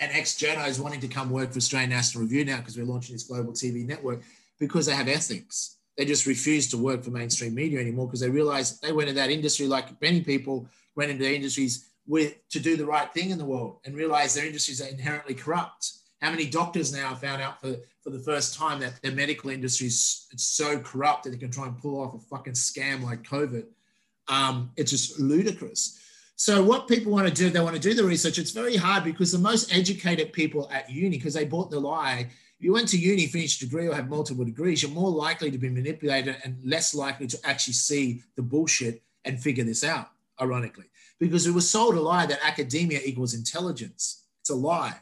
[0.00, 3.24] and ex-journos wanting to come work for Australian National Review now because we're launching this
[3.24, 4.22] global TV network
[4.58, 5.78] because they have ethics.
[5.96, 9.14] They just refuse to work for mainstream media anymore because they realize they went in
[9.16, 10.66] that industry like many people
[10.96, 14.34] went into the industries with to do the right thing in the world and realize
[14.34, 15.92] their industries are inherently corrupt.
[16.20, 19.86] How many doctors now found out for for the first time that their medical industry
[19.86, 23.64] is so corrupt that they can try and pull off a fucking scam like COVID.
[24.28, 25.98] Um, it's just ludicrous.
[26.42, 28.36] So what people want to do, they want to do the research.
[28.36, 32.26] It's very hard because the most educated people at uni, because they bought the lie,
[32.58, 35.56] if you went to uni, finished degree or have multiple degrees, you're more likely to
[35.58, 40.08] be manipulated and less likely to actually see the bullshit and figure this out,
[40.40, 40.86] ironically.
[41.20, 44.24] Because it was sold a lie that academia equals intelligence.
[44.40, 44.96] It's a lie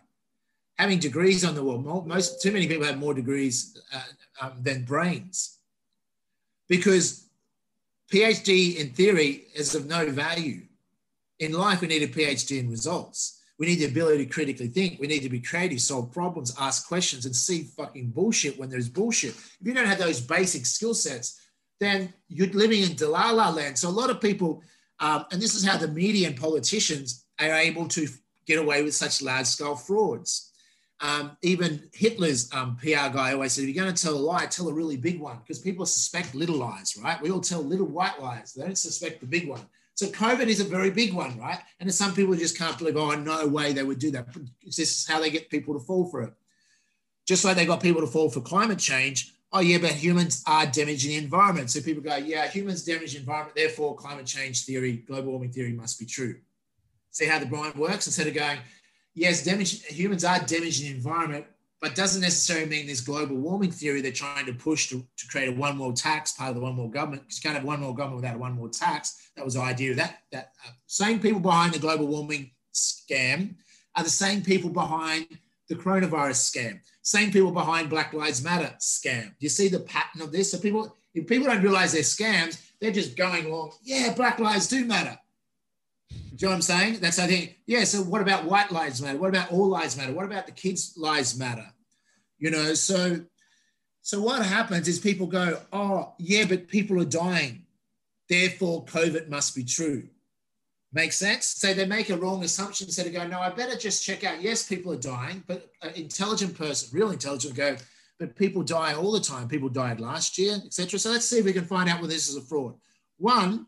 [0.76, 2.04] having degrees on the wall.
[2.06, 4.02] Most too many people have more degrees uh,
[4.42, 5.56] um, than brains,
[6.68, 7.30] because
[8.12, 10.66] PhD in theory is of no value.
[11.40, 13.40] In life, we need a PhD in results.
[13.58, 15.00] We need the ability to critically think.
[15.00, 18.88] We need to be creative, solve problems, ask questions, and see fucking bullshit when there's
[18.88, 19.30] bullshit.
[19.30, 21.40] If you don't have those basic skill sets,
[21.78, 23.76] then you're living in Dalala land.
[23.76, 24.62] So a lot of people,
[25.00, 28.06] um, and this is how the media and politicians are able to
[28.46, 30.50] get away with such large scale frauds
[31.00, 34.46] um, even Hitler's um, PR guy always said, if you're going to tell a lie,
[34.46, 37.20] tell a really big one because people suspect little lies, right?
[37.22, 38.52] We all tell little white lies.
[38.52, 39.62] They don't suspect the big one.
[40.00, 41.58] So COVID is a very big one, right?
[41.78, 44.28] And some people just can't believe, oh, no way they would do that.
[44.64, 46.32] This is how they get people to fall for it.
[47.26, 49.34] Just like they got people to fall for climate change.
[49.52, 51.70] Oh, yeah, but humans are damaging the environment.
[51.70, 53.54] So people go, yeah, humans damage the environment.
[53.54, 56.36] Therefore, climate change theory, global warming theory must be true.
[57.10, 58.06] See how the brain works?
[58.06, 58.58] Instead of going,
[59.12, 61.44] yes, damage, humans are damaging the environment,
[61.80, 65.48] but doesn't necessarily mean this global warming theory they're trying to push to, to create
[65.48, 67.80] a one world tax, part of the one world government, because you can't have one
[67.80, 69.30] world government without a one world tax.
[69.36, 70.18] That was the idea of that.
[70.32, 73.54] That uh, same people behind the global warming scam
[73.96, 75.26] are the same people behind
[75.68, 79.26] the coronavirus scam, same people behind Black Lives Matter scam.
[79.26, 80.50] Do you see the pattern of this?
[80.50, 84.66] So people, if people don't realize they're scams, they're just going along, yeah, Black Lives
[84.66, 85.16] do matter.
[86.10, 87.00] Do you know what I'm saying?
[87.00, 87.84] That's I think, yeah.
[87.84, 89.18] So what about white lives matter?
[89.18, 90.12] What about all lives matter?
[90.12, 91.66] What about the kids' lives matter?
[92.38, 93.20] You know, so
[94.02, 97.66] so what happens is people go, oh yeah, but people are dying,
[98.28, 100.08] therefore COVID must be true.
[100.92, 101.46] Make sense?
[101.46, 104.42] So they make a wrong assumption instead of going, no, I better just check out.
[104.42, 107.76] Yes, people are dying, but an intelligent person, real intelligent, go,
[108.18, 109.46] but people die all the time.
[109.46, 110.98] People died last year, etc.
[110.98, 112.74] So let's see if we can find out whether this is a fraud.
[113.18, 113.66] One,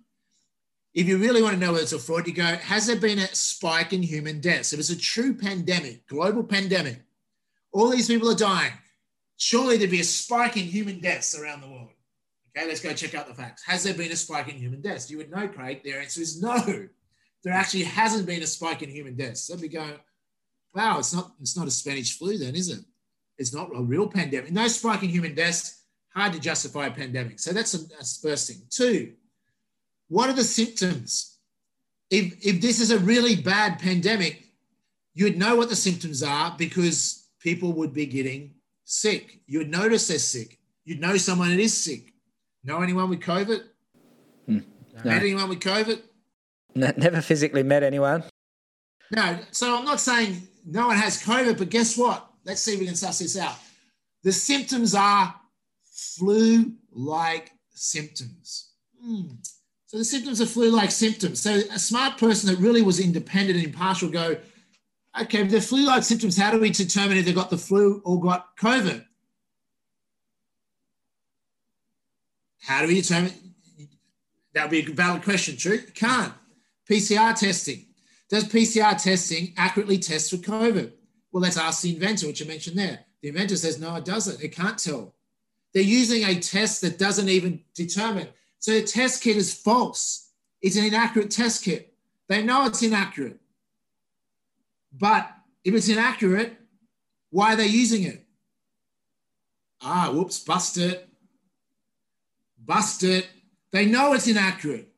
[0.95, 3.19] if you really want to know whether it's a fraud, you go, has there been
[3.19, 4.73] a spike in human deaths?
[4.73, 7.03] If it's a true pandemic, global pandemic,
[7.73, 8.73] all these people are dying,
[9.37, 11.91] surely there'd be a spike in human deaths around the world.
[12.55, 13.63] Okay, let's go check out the facts.
[13.65, 15.11] Has there been a spike in human deaths?
[15.11, 15.83] You would know, Craig.
[15.83, 16.89] Their answer is no.
[17.43, 19.45] There actually hasn't been a spike in human deaths.
[19.45, 19.97] So we go,
[20.75, 22.85] wow, it's not it's not a Spanish flu then, is it?
[23.39, 24.53] It's not a real pandemic.
[24.53, 25.85] No spike in human deaths.
[26.15, 27.41] Hard to justify a pandemic.
[27.41, 28.63] So that's, that's the first thing.
[28.69, 29.15] Two,
[30.09, 31.39] what are the symptoms?
[32.11, 34.45] If, if this is a really bad pandemic,
[35.15, 39.41] you'd know what the symptoms are because people would be getting sick.
[39.47, 40.59] You would notice they're sick.
[40.85, 42.13] You'd know someone that is sick.
[42.65, 43.63] Know anyone with COVID?
[44.47, 44.59] Hmm.
[45.05, 45.11] No.
[45.11, 46.01] Met anyone with COVID?
[46.75, 48.25] No, never physically met anyone.
[49.11, 52.31] No, so I'm not saying no one has COVID, but guess what?
[52.45, 53.57] Let's see if we can suss this out.
[54.23, 55.35] The symptoms are
[55.85, 58.73] flu like symptoms.
[59.03, 59.27] Hmm.
[59.93, 61.43] So the symptoms are flu-like symptoms.
[61.43, 64.39] So a smart person that really was independent and impartial go,
[65.21, 68.57] okay, the flu-like symptoms, how do we determine if they've got the flu or got
[68.57, 69.05] COVID?
[72.63, 73.35] How do we determine?
[74.55, 75.75] That would be a valid question, true?
[75.75, 76.33] You can't.
[76.91, 77.85] PCR testing.
[78.31, 80.91] Does PCR testing accurately test for COVID?
[81.33, 83.01] Well, let's ask the inventor, which I mentioned there.
[83.21, 84.43] The inventor says, no, it doesn't.
[84.43, 85.15] It can't tell.
[85.75, 88.29] They're using a test that doesn't even determine
[88.63, 90.31] so the test kit is false.
[90.61, 91.93] It's an inaccurate test kit.
[92.29, 93.41] They know it's inaccurate.
[94.97, 95.29] But
[95.65, 96.57] if it's inaccurate,
[97.31, 98.25] why are they using it?
[99.83, 101.09] Ah, whoops, bust it.
[102.65, 103.27] Bust it.
[103.73, 104.89] They know it's inaccurate.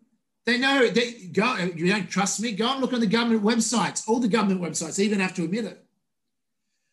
[0.45, 2.53] They know they go, you don't trust me?
[2.53, 4.07] Go and look on the government websites.
[4.07, 5.83] All the government websites even have to admit it.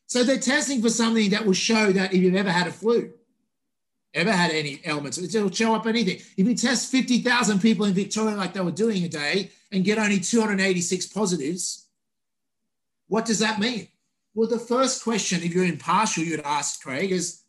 [0.08, 3.12] So they're testing for something that will show that if you've ever had a flu
[4.14, 5.18] ever had any elements.
[5.18, 6.18] It'll show up anything.
[6.38, 9.98] If you test 50,000 people in Victoria like they were doing a day and get
[9.98, 11.88] only 286 positives,
[13.08, 13.88] what does that mean?
[14.34, 17.44] Well, the first question, if you're impartial, you'd ask Craig is,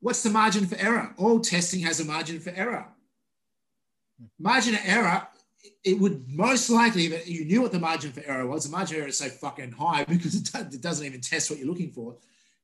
[0.00, 1.12] what's the margin for error?
[1.16, 2.86] All testing has a margin for error.
[4.38, 5.26] Margin of error,
[5.82, 8.96] it would most likely, if you knew what the margin for error was, the margin
[8.96, 12.16] of error is so fucking high because it doesn't even test what you're looking for,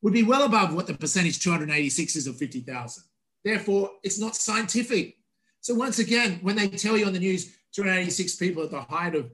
[0.02, 3.04] would be well above what the percentage 286 is of 50,000.
[3.44, 5.16] Therefore, it's not scientific.
[5.60, 9.14] So once again, when they tell you on the news, 286 people at the height
[9.14, 9.30] of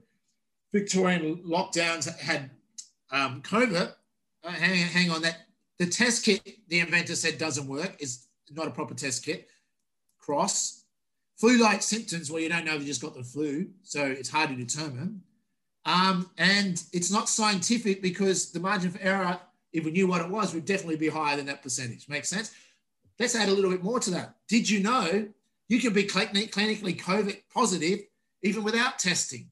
[0.71, 2.49] Victorian lockdowns had
[3.11, 3.93] um, COVID,
[4.43, 5.47] uh, hang, hang on, that
[5.79, 9.47] the test kit the inventor said doesn't work is not a proper test kit.
[10.19, 10.83] Cross.
[11.37, 14.55] Flu-like symptoms where you don't know you just got the flu, so it's hard to
[14.55, 15.21] determine.
[15.85, 19.39] Um, and it's not scientific because the margin for error,
[19.71, 22.09] if we knew what it was, would definitely be higher than that percentage.
[22.09, 22.53] Makes sense?
[23.19, 24.35] Let's add a little bit more to that.
[24.47, 25.27] Did you know
[25.67, 28.01] you can be clinically COVID positive
[28.43, 29.49] even without testing?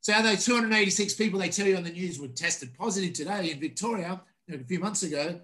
[0.00, 3.58] So, those 286 people they tell you on the news were tested positive today in
[3.58, 5.40] Victoria a few months ago?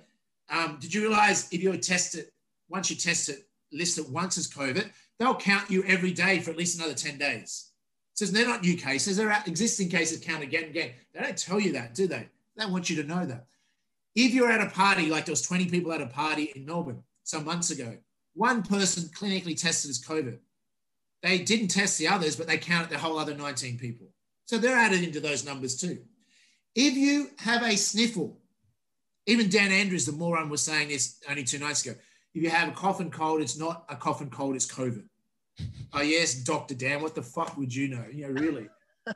[0.50, 2.26] Um, did you realize if you were tested,
[2.68, 6.50] once you test it, list it once as COVID, they'll count you every day for
[6.50, 7.70] at least another 10 days.
[8.14, 10.92] So they're not new cases, they're existing cases count again and again.
[11.14, 12.28] They don't tell you that, do they?
[12.56, 13.46] They want you to know that.
[14.14, 17.02] If you're at a party, like there was 20 people at a party in Melbourne,
[17.24, 17.96] some months ago.
[18.34, 20.38] One person clinically tested as COVID.
[21.22, 24.08] They didn't test the others, but they counted the whole other 19 people.
[24.46, 25.98] So they're added into those numbers too.
[26.74, 28.38] If you have a sniffle,
[29.26, 31.96] even Dan Andrews, the moron, was saying this only two nights ago.
[32.34, 35.04] If you have a cough and cold, it's not a cough and cold, it's COVID.
[35.92, 36.74] oh, yes, Dr.
[36.74, 38.04] Dan, what the fuck would you know?
[38.10, 38.68] You know, really.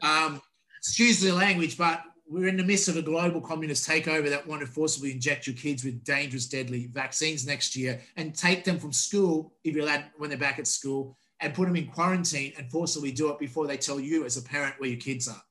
[0.03, 0.40] Um,
[0.79, 4.61] excuse the language, but we're in the midst of a global communist takeover that want
[4.61, 8.93] to forcibly inject your kids with dangerous, deadly vaccines next year and take them from
[8.93, 12.71] school, if you're allowed, when they're back at school, and put them in quarantine and
[12.71, 15.43] forcibly do it before they tell you as a parent where your kids are.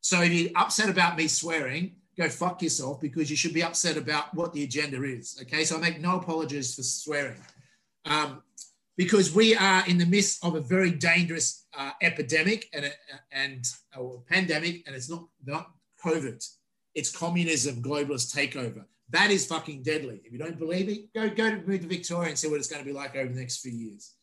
[0.00, 3.96] So if you're upset about me swearing, go fuck yourself because you should be upset
[3.96, 5.38] about what the agenda is.
[5.42, 7.40] Okay, so I make no apologies for swearing.
[8.06, 8.42] Um,
[8.96, 12.90] because we are in the midst of a very dangerous uh, epidemic and, a,
[13.32, 15.70] and a pandemic, and it's not, not
[16.04, 16.46] COVID.
[16.94, 18.84] It's communism, globalist takeover.
[19.10, 20.20] That is fucking deadly.
[20.24, 22.68] If you don't believe it, go go to move to Victoria and see what it's
[22.68, 24.14] going to be like over the next few years.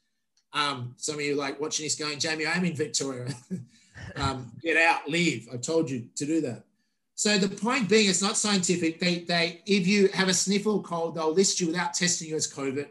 [0.54, 3.28] Um, some of you like watching this going, Jamie, I'm in Victoria.
[4.16, 5.48] um, get out, leave.
[5.54, 6.64] I've told you to do that.
[7.16, 9.00] So the point being, it's not scientific.
[9.00, 12.52] They, they, if you have a sniffle cold, they'll list you without testing you as
[12.52, 12.88] COVID.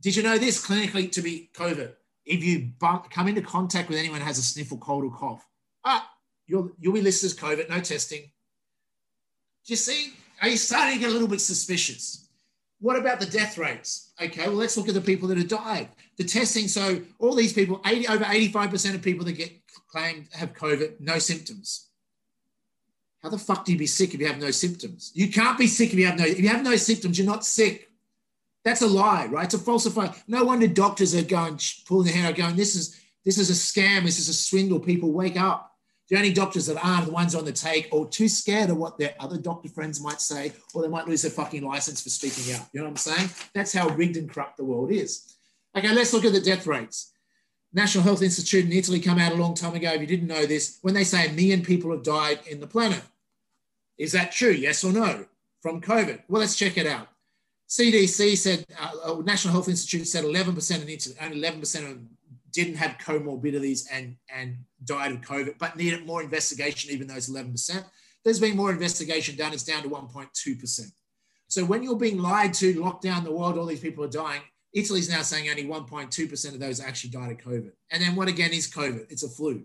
[0.00, 1.92] Did you know this clinically to be COVID?
[2.24, 5.44] If you bump, come into contact with anyone who has a sniffle, cold, or cough,
[5.84, 6.08] ah,
[6.50, 8.22] You'll, you'll be listed as COVID, no testing.
[8.22, 10.12] Do you see?
[10.42, 12.28] Are you starting to get a little bit suspicious?
[12.80, 14.10] What about the death rates?
[14.20, 15.90] Okay, well, let's look at the people that have died.
[16.16, 19.52] The testing, so all these people, 80, over 85% of people that get
[19.88, 21.88] claimed have COVID, no symptoms.
[23.22, 25.12] How the fuck do you be sick if you have no symptoms?
[25.14, 27.44] You can't be sick if you have no, if you have no symptoms, you're not
[27.44, 27.90] sick.
[28.64, 29.44] That's a lie, right?
[29.44, 30.14] It's a falsified.
[30.26, 33.52] No wonder doctors are going, pulling their hair out, going, this is, this is a
[33.52, 34.04] scam.
[34.04, 34.80] This is a swindle.
[34.80, 35.69] People wake up.
[36.10, 38.98] The only doctors that aren't the ones on the take or too scared of what
[38.98, 42.52] their other doctor friends might say, or they might lose their fucking license for speaking
[42.52, 42.66] out.
[42.72, 43.30] You know what I'm saying?
[43.54, 45.36] That's how rigged and corrupt the world is.
[45.76, 47.12] Okay, let's look at the death rates.
[47.72, 49.92] National Health Institute in Italy come out a long time ago.
[49.92, 52.66] If you didn't know this, when they say a million people have died in the
[52.66, 53.02] planet,
[53.96, 54.50] is that true?
[54.50, 55.26] Yes or no?
[55.62, 56.22] From COVID?
[56.28, 57.06] Well, let's check it out.
[57.68, 61.98] CDC said, uh, uh, National Health Institute said 11% in Italy, only 11% of
[62.52, 67.30] didn't have comorbidities and, and died of COVID, but needed more investigation, even though it's
[67.30, 67.84] 11%.
[68.24, 70.80] There's been more investigation done, it's down to 1.2%.
[71.48, 74.42] So when you're being lied to, lock down the world, all these people are dying,
[74.72, 77.72] Italy's now saying only 1.2% of those actually died of COVID.
[77.90, 79.06] And then what again is COVID?
[79.10, 79.64] It's a flu.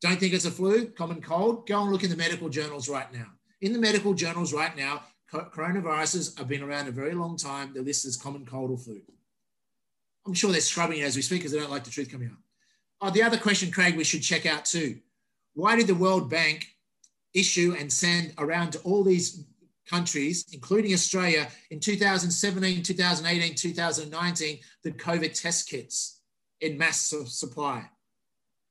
[0.00, 1.66] Don't think it's a flu, common cold?
[1.66, 3.26] Go and look in the medical journals right now.
[3.60, 5.02] In the medical journals right now,
[5.32, 7.72] coronaviruses have been around a very long time.
[7.72, 9.00] They're listed as common cold or flu.
[10.28, 12.28] I'm sure they're scrubbing it as we speak because they don't like the truth coming
[12.28, 12.36] out.
[13.00, 14.98] Oh, the other question, Craig, we should check out too.
[15.54, 16.66] Why did the World Bank
[17.32, 19.46] issue and send around to all these
[19.88, 26.20] countries, including Australia, in 2017, 2018, 2019, the COVID test kits
[26.60, 27.88] in mass supply?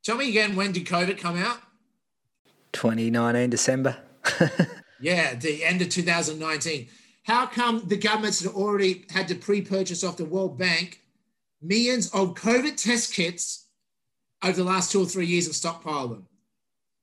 [0.04, 1.58] Tell me again, when did COVID come out?
[2.74, 3.98] 2019, December.
[5.02, 6.88] yeah, the end of 2019.
[7.24, 11.02] How come the governments had already had to pre purchase off the World Bank
[11.62, 13.68] millions of COVID test kits
[14.44, 16.28] over the last two or three years and stockpile them.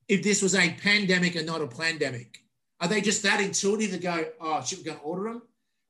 [0.08, 2.38] If this was a pandemic and not a pandemic,
[2.80, 5.42] are they just that intuitive to go, oh, we're going to order them?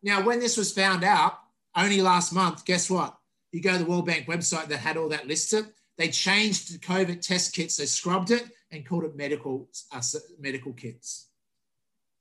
[0.02, 1.38] Now, when this was found out
[1.76, 3.16] only last month, guess what?
[3.52, 5.66] You go to the World Bank website that had all that listed.
[5.96, 7.76] They changed the COVID test kits.
[7.76, 10.02] They scrubbed it and called it medical, uh,
[10.38, 11.28] medical kits.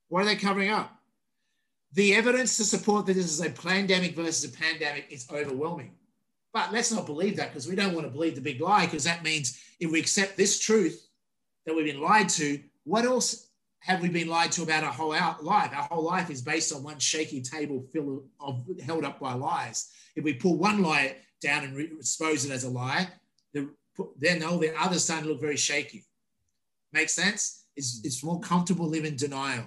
[0.08, 0.96] What are they covering up?
[1.92, 5.92] The evidence to support that this is a pandemic versus a pandemic is overwhelming.
[6.54, 9.04] But let's not believe that because we don't want to believe the big lie because
[9.04, 11.08] that means if we accept this truth
[11.66, 13.48] that we've been lied to, what else
[13.80, 15.10] have we been lied to about our whole
[15.42, 15.72] life?
[15.74, 19.90] Our whole life is based on one shaky table filled of held up by lies.
[20.14, 23.08] If we pull one lie down and expose it as a lie,
[23.52, 23.68] the,
[24.18, 26.04] then all the others start to look very shaky.
[26.92, 27.64] Make sense?
[27.76, 29.66] It's, it's more comfortable living denial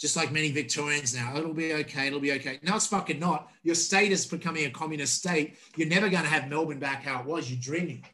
[0.00, 1.36] just like many Victorians now.
[1.36, 2.06] It'll be okay.
[2.06, 2.58] It'll be okay.
[2.62, 3.52] No, it's fucking not.
[3.62, 5.58] Your state is becoming a communist state.
[5.76, 7.50] You're never going to have Melbourne back how it was.
[7.50, 8.04] You're dreaming.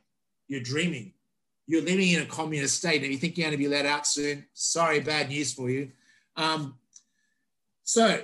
[0.48, 1.12] You're dreaming.
[1.68, 4.06] You're living in a communist state and you think you're going to be let out
[4.06, 4.46] soon.
[4.52, 5.92] Sorry, bad news for you.
[6.36, 6.74] Um,
[7.84, 8.22] so,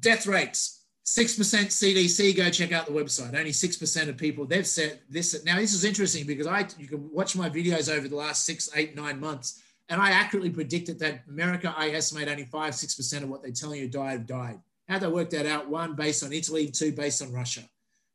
[0.00, 3.34] death rates 6% CDC, go check out the website.
[3.34, 5.44] Only 6% of people, they've said this.
[5.44, 8.70] Now, this is interesting because I you can watch my videos over the last six,
[8.74, 13.28] eight, nine months and I accurately predicted that America, I estimate only 5 6% of
[13.28, 14.60] what they're telling you died died.
[14.88, 15.68] How they worked that out?
[15.68, 17.62] One, based on Italy, two, based on Russia.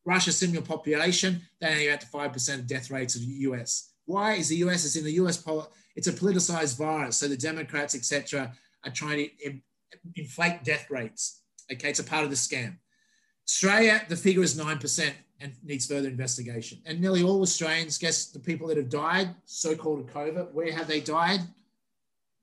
[0.05, 3.91] Russia, similar population, they only to 5% of death rates of the US.
[4.05, 4.85] Why is the US?
[4.85, 5.43] It's in the US,
[5.95, 7.17] it's a politicized virus.
[7.17, 8.53] So the Democrats, etc.,
[8.83, 9.59] are trying to
[10.15, 11.41] inflate death rates.
[11.71, 12.77] Okay, it's a part of the scam.
[13.47, 16.79] Australia, the figure is 9% and needs further investigation.
[16.85, 20.87] And nearly all Australians, guess the people that have died, so called COVID, where have
[20.87, 21.41] they died?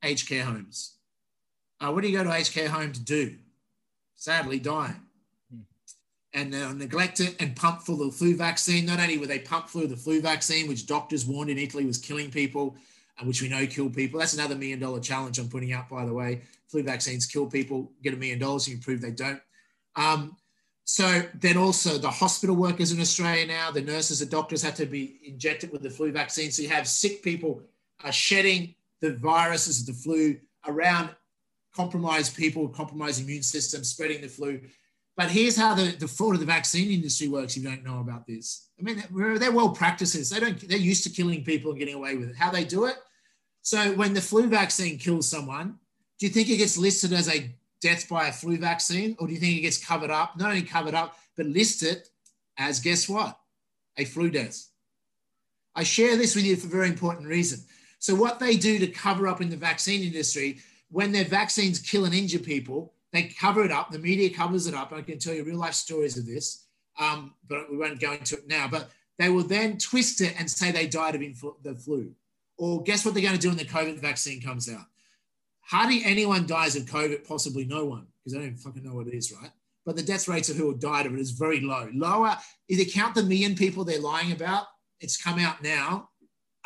[0.03, 0.94] Aged care homes.
[1.80, 3.36] Uh, what do you go to aged care home to do?
[4.16, 4.94] Sadly, die.
[5.51, 5.61] Hmm.
[6.34, 8.86] And they're neglected and pump full of the flu vaccine.
[8.86, 11.86] Not only were they pumped full of the flu vaccine, which doctors warned in Italy
[11.86, 12.76] was killing people,
[13.18, 14.20] and which we know kill people.
[14.20, 16.42] That's another million dollar challenge I'm putting out, by the way.
[16.68, 19.40] Flu vaccines kill people, get a million dollars, you prove they don't.
[19.96, 20.36] Um,
[20.84, 24.86] so then also the hospital workers in Australia now, the nurses, the doctors have to
[24.86, 26.51] be injected with the flu vaccine.
[26.51, 27.62] So you have sick people
[28.05, 30.36] are shedding the viruses, the flu
[30.66, 31.11] around
[31.74, 34.61] compromised people, compromised immune system, spreading the flu.
[35.16, 38.01] But here's how the, the fraud of the vaccine industry works if you don't know
[38.01, 38.68] about this.
[38.78, 40.30] I mean, they're well practices.
[40.30, 42.36] They don't, they're used to killing people and getting away with it.
[42.36, 42.96] How they do it?
[43.62, 45.78] So when the flu vaccine kills someone,
[46.18, 49.16] do you think it gets listed as a death by a flu vaccine?
[49.18, 52.09] Or do you think it gets covered up, not only covered up, but listed
[52.57, 53.38] as guess what?
[53.96, 54.68] A flu death.
[55.74, 57.61] I share this with you for a very important reason.
[57.99, 60.59] So what they do to cover up in the vaccine industry,
[60.90, 63.90] when their vaccines kill and injure people, they cover it up.
[63.90, 64.92] The media covers it up.
[64.92, 66.66] I can tell you real life stories of this,
[66.99, 68.68] um, but we won't go into it now.
[68.68, 72.12] But they will then twist it and say they died of influ- the flu.
[72.57, 74.86] Or guess what they're going to do when the COVID vaccine comes out?
[75.62, 79.07] Hardly anyone dies of COVID, possibly no one, because I don't even fucking know what
[79.07, 79.51] it is, right?
[79.88, 81.88] but the death rates of who have died of it is very low.
[81.94, 82.36] Lower,
[82.68, 84.66] if you count the million people they're lying about,
[85.01, 86.11] it's come out now,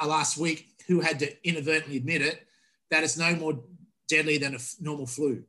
[0.03, 2.47] uh, last week, who had to inadvertently admit it,
[2.90, 3.61] that it's no more
[4.09, 5.43] deadly than a f- normal flu,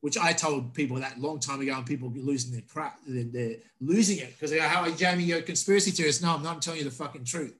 [0.00, 3.56] which I told people that long time ago, and people losing their crap, they're, they're
[3.80, 6.60] losing it because they go, "How, Jamie, you're a conspiracy theorist?" No, I'm not.
[6.60, 7.56] Telling you the fucking truth.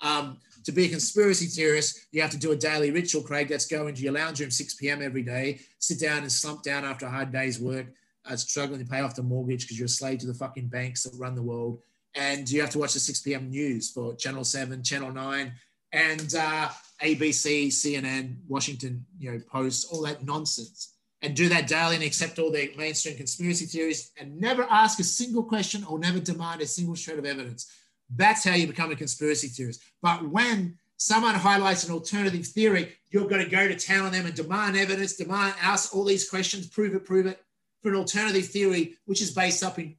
[0.00, 3.48] Um, to be a conspiracy theorist, you have to do a daily ritual, Craig.
[3.48, 5.02] That's go into your lounge room 6 p.m.
[5.02, 7.86] every day, sit down and slump down after a hard day's work,
[8.28, 11.02] uh, struggling to pay off the mortgage because you're a slave to the fucking banks
[11.04, 11.80] that run the world.
[12.14, 13.50] And you have to watch the 6 p.m.
[13.50, 15.52] news for Channel 7, Channel 9,
[15.92, 16.68] and uh,
[17.02, 20.94] ABC, CNN, Washington, you know, Post, all that nonsense.
[21.24, 25.04] And do that daily and accept all the mainstream conspiracy theories and never ask a
[25.04, 27.70] single question or never demand a single shred of evidence.
[28.10, 29.82] That's how you become a conspiracy theorist.
[30.02, 34.26] But when someone highlights an alternative theory, you're going to go to town on them
[34.26, 37.40] and demand evidence, demand, ask all these questions, prove it, prove it
[37.82, 39.94] for an alternative theory, which is based up in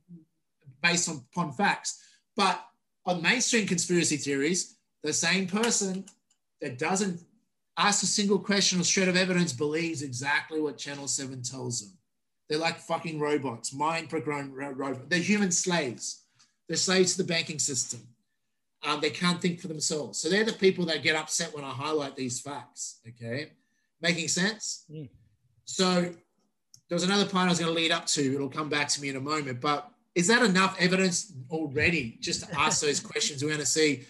[0.81, 2.01] based on, upon facts.
[2.35, 2.61] But
[3.05, 6.05] on mainstream conspiracy theories, the same person
[6.61, 7.21] that doesn't
[7.77, 11.97] ask a single question or shred of evidence believes exactly what Channel 7 tells them.
[12.49, 15.05] They're like fucking robots, mind programmed robots.
[15.07, 16.23] They're human slaves.
[16.67, 18.01] They're slaves to the banking system.
[18.83, 20.19] Um, they can't think for themselves.
[20.19, 22.99] So they're the people that get upset when I highlight these facts.
[23.07, 23.51] Okay.
[24.01, 24.85] Making sense?
[24.91, 25.09] Mm.
[25.65, 28.35] So there was another point I was going to lead up to.
[28.35, 29.61] It'll come back to me in a moment.
[29.61, 33.41] But is that enough evidence already just to ask those questions?
[33.41, 34.03] We're going to see.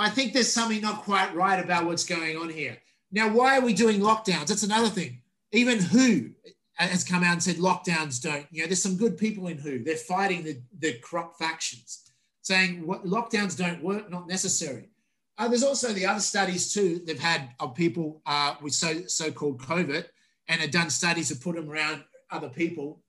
[0.00, 2.78] I think there's something not quite right about what's going on here.
[3.12, 4.46] Now, why are we doing lockdowns?
[4.46, 5.20] That's another thing.
[5.52, 6.30] Even WHO
[6.74, 8.46] has come out and said lockdowns don't.
[8.50, 9.84] You know, there's some good people in WHO.
[9.84, 14.88] They're fighting the, the corrupt factions, saying what, lockdowns don't work, not necessary.
[15.36, 17.02] Uh, there's also the other studies too.
[17.04, 20.06] They've had of people uh, with so so-called COVID,
[20.48, 23.02] and have done studies to put them around other people.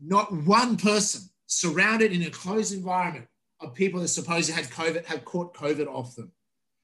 [0.00, 3.26] Not one person surrounded in a closed environment
[3.60, 6.32] of people that supposedly had COVID have caught COVID off them.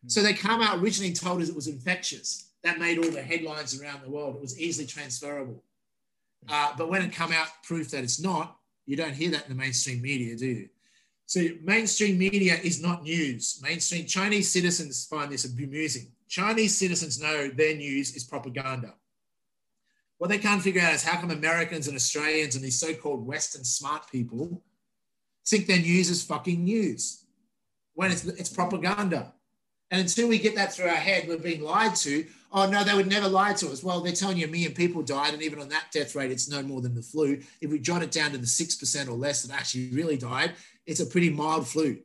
[0.06, 2.50] So they come out originally told us it was infectious.
[2.62, 4.36] That made all the headlines around the world.
[4.36, 5.62] It was easily transferable.
[6.48, 9.56] Uh, but when it come out proof that it's not, you don't hear that in
[9.56, 10.68] the mainstream media, do you?
[11.26, 13.60] So mainstream media is not news.
[13.62, 16.12] Mainstream Chinese citizens find this amusing.
[16.28, 18.94] Chinese citizens know their news is propaganda.
[20.18, 23.64] What they can't figure out is how come Americans and Australians and these so-called Western
[23.64, 24.62] smart people
[25.46, 27.24] think their news is fucking news
[27.94, 29.33] when it's, it's propaganda.
[29.94, 32.26] And until we get that through our head, we're being lied to.
[32.50, 33.84] Oh, no, they would never lie to us.
[33.84, 35.34] Well, they're telling you a million people died.
[35.34, 37.40] And even on that death rate, it's no more than the flu.
[37.60, 40.98] If we jot it down to the 6% or less that actually really died, it's
[40.98, 41.96] a pretty mild flu.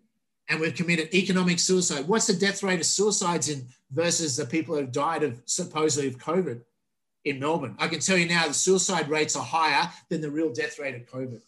[0.49, 2.07] And we've committed economic suicide.
[2.07, 6.09] What's the death rate of suicides in versus the people who have died of supposedly
[6.09, 6.61] of COVID
[7.25, 7.75] in Melbourne?
[7.79, 10.93] I can tell you now the suicide rates are higher than the real death rate
[10.93, 11.41] of COVID.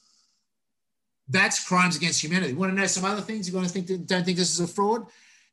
[1.30, 2.54] That's crimes against humanity.
[2.54, 3.48] You want to know some other things?
[3.48, 5.06] You want to think don't think this is a fraud?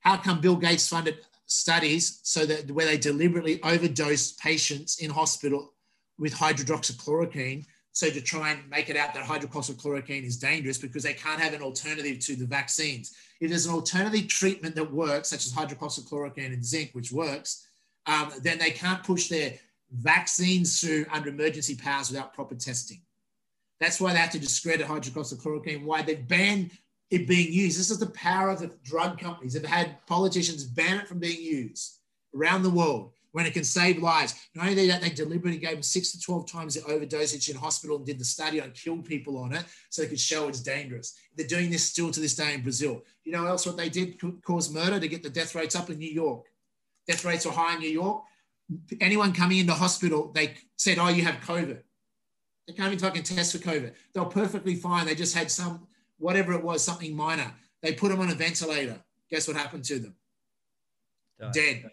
[0.09, 5.75] How come Bill Gates funded studies so that where they deliberately overdosed patients in hospital
[6.19, 11.13] with hydroxychloroquine so to try and make it out that hydroxychloroquine is dangerous because they
[11.13, 13.17] can't have an alternative to the vaccines.
[13.39, 17.69] If there's an alternative treatment that works, such as hydroxychloroquine and zinc, which works,
[18.07, 19.53] um, then they can't push their
[19.93, 23.03] vaccines through under emergency powers without proper testing.
[23.79, 26.71] That's why they have to discredit hydroxychloroquine, why they've banned
[27.11, 27.79] it being used.
[27.79, 29.55] This is the power of the drug companies.
[29.55, 31.99] They've had politicians ban it from being used
[32.35, 34.35] around the world when it can save lives.
[34.55, 37.97] Not only that, they deliberately gave them six to 12 times the overdosage in hospital
[37.97, 41.15] and did the study on killed people on it so they could show it's dangerous.
[41.37, 43.03] They're doing this still to this day in Brazil.
[43.25, 45.99] You know else what they did cause murder to get the death rates up in
[45.99, 46.47] New York?
[47.07, 48.23] Death rates are high in New York.
[49.01, 51.81] Anyone coming into hospital, they said, oh, you have COVID.
[52.67, 53.95] They can't even fucking test for COVID.
[54.13, 55.07] They're perfectly fine.
[55.07, 55.87] They just had some
[56.19, 57.53] whatever it was, something minor.
[57.83, 58.99] They put them on a ventilator.
[59.31, 60.15] Guess what happened to them?
[61.53, 61.91] Dead.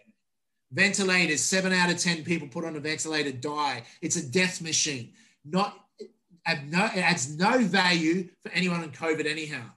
[0.72, 3.84] Ventilators, seven out of 10 people put on a ventilator die.
[4.02, 5.12] It's a death machine.
[5.44, 9.70] Not, no, it adds no value for anyone on COVID anyhow.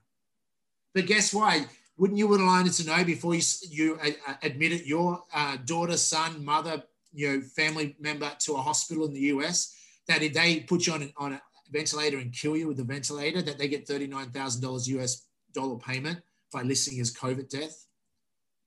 [0.96, 1.68] But guess why?
[1.98, 5.98] Wouldn't you would like to know before you, you uh, uh, admitted your uh, daughter,
[5.98, 6.82] son, mother,
[7.14, 9.76] you know, family member to a hospital in the US
[10.08, 11.42] that if they put you on, on a,
[11.72, 16.20] ventilator and kill you with the ventilator, that they get $39,000 US dollar payment
[16.52, 17.88] by listing as COVID death.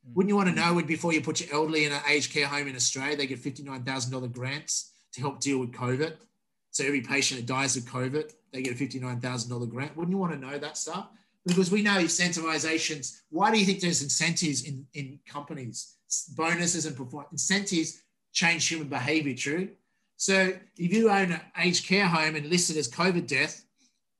[0.08, 0.14] Mm.
[0.14, 2.46] Wouldn't you want to know when before you put your elderly in an aged care
[2.46, 6.14] home in Australia, they get $59,000 grants to help deal with COVID?
[6.70, 9.96] So every patient that dies of COVID, they get a $59,000 grant.
[9.96, 11.08] Wouldn't you want to know that stuff?
[11.44, 13.20] Because we know incentivizations.
[13.30, 15.96] Why do you think there's incentives in, in companies?
[16.36, 19.70] Bonuses and performance incentives change human behavior, true?
[20.16, 23.64] So if you own an aged care home and listed as COVID death,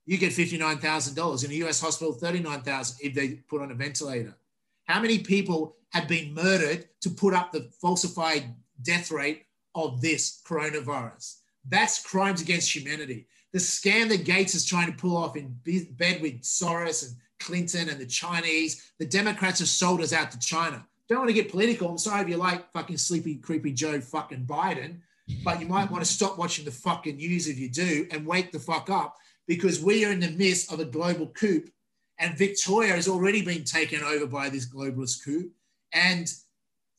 [0.05, 1.45] you get $59,000.
[1.45, 4.36] In a US hospital, 39,000 if they put on a ventilator.
[4.84, 10.43] How many people have been murdered to put up the falsified death rate of this
[10.47, 11.36] coronavirus?
[11.68, 13.28] That's crimes against humanity.
[13.53, 17.88] The scam that Gates is trying to pull off in bed with Soros and Clinton
[17.88, 20.84] and the Chinese, the Democrats have sold us out to China.
[21.09, 21.90] Don't want to get political.
[21.90, 25.01] I'm sorry if you like fucking sleepy, creepy Joe fucking Biden,
[25.45, 28.53] but you might want to stop watching the fucking news if you do and wake
[28.53, 29.16] the fuck up
[29.47, 31.62] because we are in the midst of a global coup
[32.22, 35.51] and Victoria has already been taken over by this globalist coup.
[35.93, 36.33] And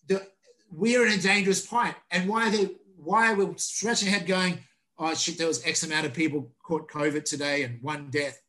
[0.07, 0.27] the,
[0.69, 1.95] we are in a dangerous point.
[2.11, 4.59] And why are they why are we're stretching ahead going,
[4.97, 8.41] oh shit, there was X amount of people caught COVID today and one death.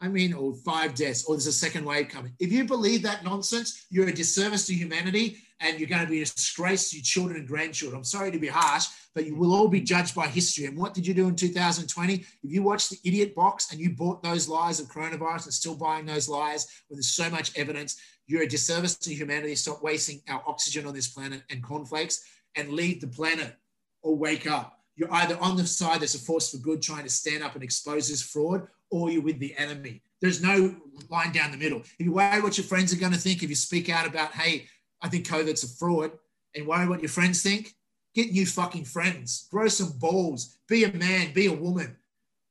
[0.00, 2.34] I mean, or five deaths, or there's a second wave coming.
[2.38, 6.22] If you believe that nonsense, you're a disservice to humanity and you're going to be
[6.22, 7.98] a disgrace to your children and grandchildren.
[7.98, 10.66] I'm sorry to be harsh, but you will all be judged by history.
[10.66, 12.14] And what did you do in 2020?
[12.14, 15.76] If you watched the idiot box and you bought those lies of coronavirus and still
[15.76, 17.96] buying those lies when there's so much evidence,
[18.26, 19.54] you're a disservice to humanity.
[19.54, 22.24] Stop wasting our oxygen on this planet and cornflakes
[22.56, 23.54] and leave the planet
[24.02, 24.80] or wake up.
[24.96, 27.64] You're either on the side that's a force for good trying to stand up and
[27.64, 30.02] expose this fraud, or you're with the enemy.
[30.20, 30.76] There's no
[31.10, 31.80] line down the middle.
[31.80, 34.32] If you worry what your friends are going to think, if you speak out about,
[34.32, 34.66] hey,
[35.04, 36.12] I think COVID's a fraud,
[36.54, 37.74] and worry what your friends think,
[38.14, 41.94] get new fucking friends, grow some balls, be a man, be a woman,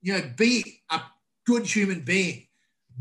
[0.03, 1.01] you know, be a
[1.47, 2.45] good human being.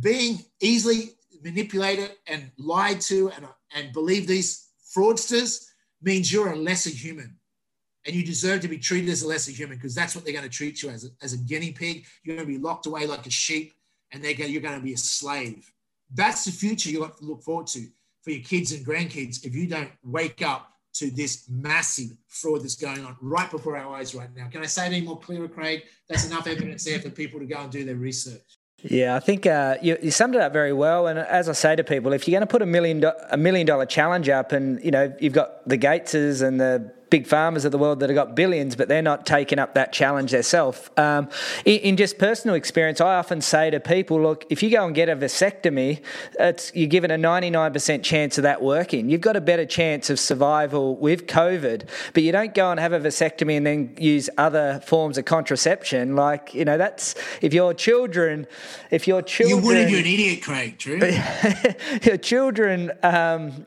[0.01, 1.11] Being easily
[1.45, 3.47] manipulated and lied to and,
[3.77, 5.67] and believe these fraudsters
[6.01, 7.37] means you're a lesser human.
[8.07, 10.49] And you deserve to be treated as a lesser human because that's what they're going
[10.49, 12.07] to treat you as a, as a guinea pig.
[12.25, 13.75] You're going to be locked away like a sheep,
[14.13, 15.71] and they're going, you're going to be a slave.
[16.15, 17.87] That's the future you have to look forward to
[18.23, 22.77] for your kids and grandkids if you don't wake up to this massive fraud that's
[22.77, 24.47] going on right before our eyes right now.
[24.49, 25.85] Can I say it any more clearer, Craig?
[26.09, 28.59] That's enough evidence there for people to go and do their research.
[28.85, 31.07] Yeah, I think uh, you, you, summed it up very well.
[31.07, 33.37] And as I say to people, if you're going to put a million do- a
[33.37, 37.67] million dollar challenge up, and you know you've got the Gateses and the big pharmas
[37.67, 40.89] of the world that have got billions, but they're not taking up that challenge themselves.
[40.97, 41.29] Um,
[41.67, 44.95] in, in, just personal experience, I often say to people, look, if you go and
[44.95, 46.01] get a vasectomy,
[46.39, 49.11] it's, you're given a 99% chance of that working.
[49.11, 52.95] You've got a better chance of survival with COVID, but you don't go and have
[52.95, 56.17] a vasectomy and then use other forms of contraception.
[56.17, 58.47] Like, you know, that's if your children,
[58.91, 59.59] if your children.
[59.59, 60.99] You wouldn't, you're an idiot, Craig, true?
[62.05, 63.67] your children um,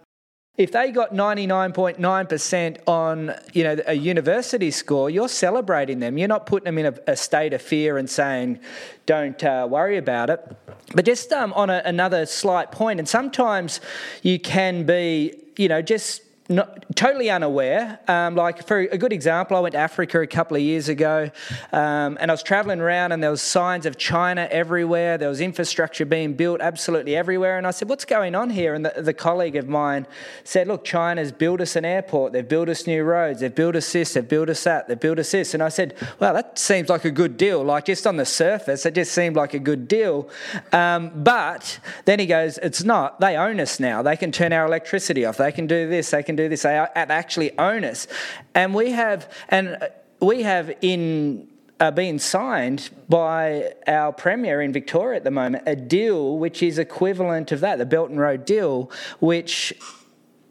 [0.58, 6.18] if they got 99.9% on you know a university score you're celebrating them.
[6.18, 8.60] You're not putting them in a, a state of fear and saying
[9.06, 10.58] don't uh, worry about it.
[10.93, 13.82] But just um, on a, another slight point and sometimes
[14.22, 18.00] you can be you know just not, totally unaware.
[18.08, 21.32] Um, like for a good example, I went to Africa a couple of years ago,
[21.72, 25.18] um, and I was traveling around, and there was signs of China everywhere.
[25.18, 28.86] There was infrastructure being built absolutely everywhere, and I said, "What's going on here?" And
[28.86, 30.06] the, the colleague of mine
[30.43, 32.34] said, "Look, China's built us an airport.
[32.34, 33.39] They've built us new roads.
[33.39, 34.14] They've built us this.
[34.14, 34.88] They've built us that.
[34.88, 37.64] They've built us this." And I said, "Well, that seems like a good deal.
[37.64, 40.30] Like just on the surface, it just seemed like a good deal."
[40.72, 43.20] Um, but then he goes, "It's not.
[43.20, 44.04] They own us now.
[44.04, 45.38] They can turn our electricity off.
[45.38, 46.12] They can do this.
[46.12, 46.63] They can." Can do this.
[46.63, 48.07] They actually own us,
[48.53, 49.77] and we have and
[50.19, 51.47] we have in
[51.79, 56.79] uh, being signed by our premier in Victoria at the moment a deal which is
[56.79, 59.73] equivalent of that, the Belt and Road deal, which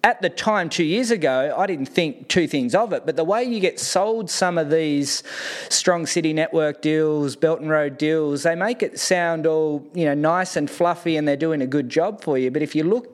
[0.05, 3.25] at the time, two years ago, I didn't think two things of it, but the
[3.25, 5.23] way you get sold some of these
[5.71, 10.13] strong city network deals, Belt and Road deals, they make it sound all you know
[10.13, 12.51] nice and fluffy, and they're doing a good job for you.
[12.51, 13.14] But if you look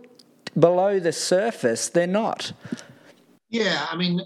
[0.59, 2.53] below the surface, they're not.
[3.48, 4.20] Yeah, I mean,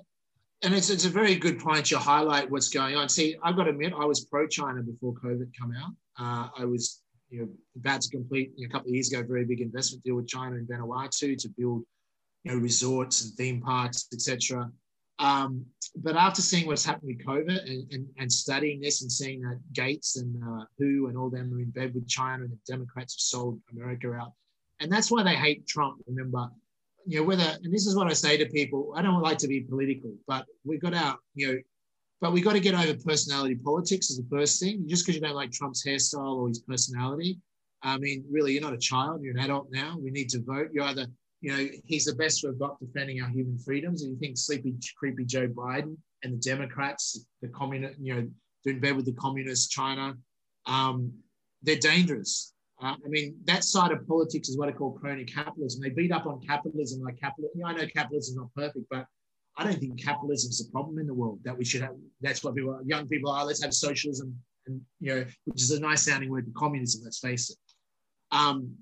[0.62, 3.08] and it's, it's a very good point to highlight what's going on.
[3.08, 5.92] See, I've got to admit, I was pro China before COVID come out.
[6.18, 9.20] Uh, I was you know, about to complete you know, a couple of years ago
[9.20, 11.84] a very big investment deal with China in Vanuatu to build
[12.44, 14.70] you know, resorts and theme parks, etc.
[15.18, 15.64] Um,
[15.96, 19.60] but after seeing what's happened with COVID and, and, and studying this and seeing that
[19.72, 23.14] Gates and uh, WHO and all them are in bed with China and the Democrats
[23.14, 24.32] have sold America out,
[24.80, 25.96] and that's why they hate Trump.
[26.06, 26.48] Remember,
[27.06, 28.92] you know, whether and this is what I say to people.
[28.96, 31.58] I don't like to be political, but we've got our, you know,
[32.20, 34.84] but we got to get over personality politics as the first thing.
[34.88, 37.38] Just because you don't like Trump's hairstyle or his personality,
[37.82, 39.22] I mean, really, you're not a child.
[39.22, 39.98] You're an adult now.
[40.00, 40.70] We need to vote.
[40.72, 41.06] You're either,
[41.42, 44.02] you know, he's the best we've got defending our human freedoms.
[44.02, 48.28] And you think sleepy, creepy Joe Biden and the Democrats, the communist, you know,
[48.64, 50.14] in bed with the communist China.
[50.64, 51.12] Um,
[51.62, 52.53] they're dangerous.
[52.82, 55.80] Uh, I mean, that side of politics is what I call crony capitalism.
[55.80, 57.60] They beat up on capitalism like capitalism.
[57.60, 59.06] Know, I know capitalism is not perfect, but
[59.56, 61.94] I don't think capitalism is a problem in the world that we should have.
[62.20, 63.44] That's what people, young people are.
[63.44, 67.02] Let's have socialism and you know, which is a nice sounding word for communism.
[67.04, 67.56] Let's face it.
[68.30, 68.74] Um,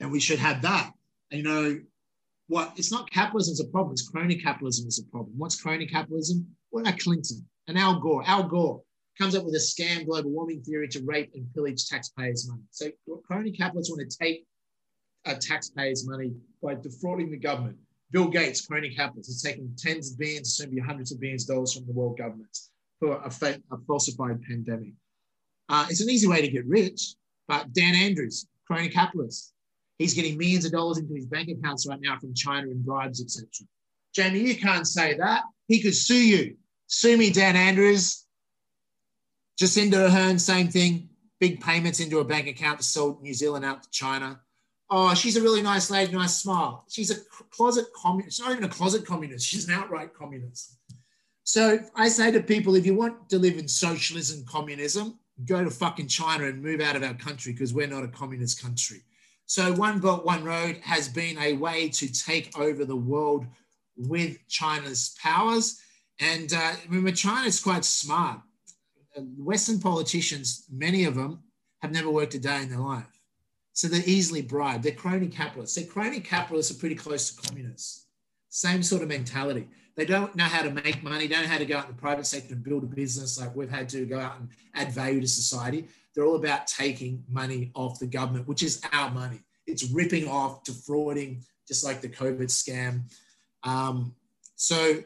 [0.00, 0.92] and we should have that.
[1.30, 1.80] And, you know,
[2.48, 2.72] what?
[2.76, 3.92] It's not capitalism is a problem.
[3.92, 5.34] It's crony capitalism is a problem.
[5.36, 6.48] What's crony capitalism?
[6.70, 8.24] What about Clinton and Al Gore?
[8.26, 8.82] Al Gore
[9.20, 12.62] comes up with a scam global warming theory to rape and pillage taxpayers' money.
[12.70, 12.90] So
[13.26, 14.46] crony capitalists want to take
[15.26, 17.76] uh, taxpayers' money by defrauding the government.
[18.12, 21.54] Bill Gates, crony capitalist, is taking tens of billions, soon be hundreds of billions of
[21.54, 24.92] dollars from the world governments for a, fa- a falsified pandemic.
[25.68, 27.14] Uh, it's an easy way to get rich,
[27.46, 29.52] but Dan Andrews, crony capitalist,
[29.98, 33.22] he's getting millions of dollars into his bank accounts right now from China and bribes,
[33.22, 33.46] etc.
[34.14, 35.42] Jamie, you can't say that.
[35.68, 36.56] He could sue you.
[36.88, 38.26] Sue me, Dan Andrews.
[39.60, 41.10] Jacinda Ardern, same thing.
[41.38, 44.40] Big payments into a bank account to sell New Zealand out to China.
[44.88, 46.84] Oh, she's a really nice lady, nice smile.
[46.88, 47.16] She's a
[47.50, 48.36] closet communist.
[48.36, 49.46] She's not even a closet communist.
[49.46, 50.76] She's an outright communist.
[51.44, 55.70] So I say to people, if you want to live in socialism, communism, go to
[55.70, 59.02] fucking China and move out of our country because we're not a communist country.
[59.44, 63.46] So One Belt, One Road has been a way to take over the world
[63.96, 65.80] with China's powers.
[66.18, 68.40] And uh, remember, China is quite smart.
[69.16, 71.40] Western politicians, many of them,
[71.82, 73.20] have never worked a day in their life.
[73.72, 74.84] So they're easily bribed.
[74.84, 75.76] They're crony capitalists.
[75.76, 78.06] They're crony capitalists are pretty close to communists.
[78.48, 79.68] Same sort of mentality.
[79.96, 82.00] They don't know how to make money, don't know how to go out in the
[82.00, 85.20] private sector and build a business like we've had to go out and add value
[85.20, 85.88] to society.
[86.14, 89.40] They're all about taking money off the government, which is our money.
[89.66, 93.02] It's ripping off, defrauding, just like the COVID scam.
[93.62, 94.14] Um,
[94.56, 95.02] so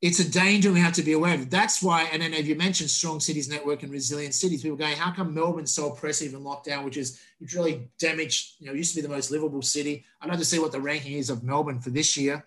[0.00, 1.50] it's a danger we have to be aware of.
[1.50, 4.96] That's why, and then if you mentioned strong cities network and resilient cities, people going,
[4.96, 8.94] how come Melbourne's so oppressive in lockdown, which is it's really damaged, you know, used
[8.94, 10.04] to be the most livable city.
[10.20, 12.44] I'd like to see what the ranking is of Melbourne for this year.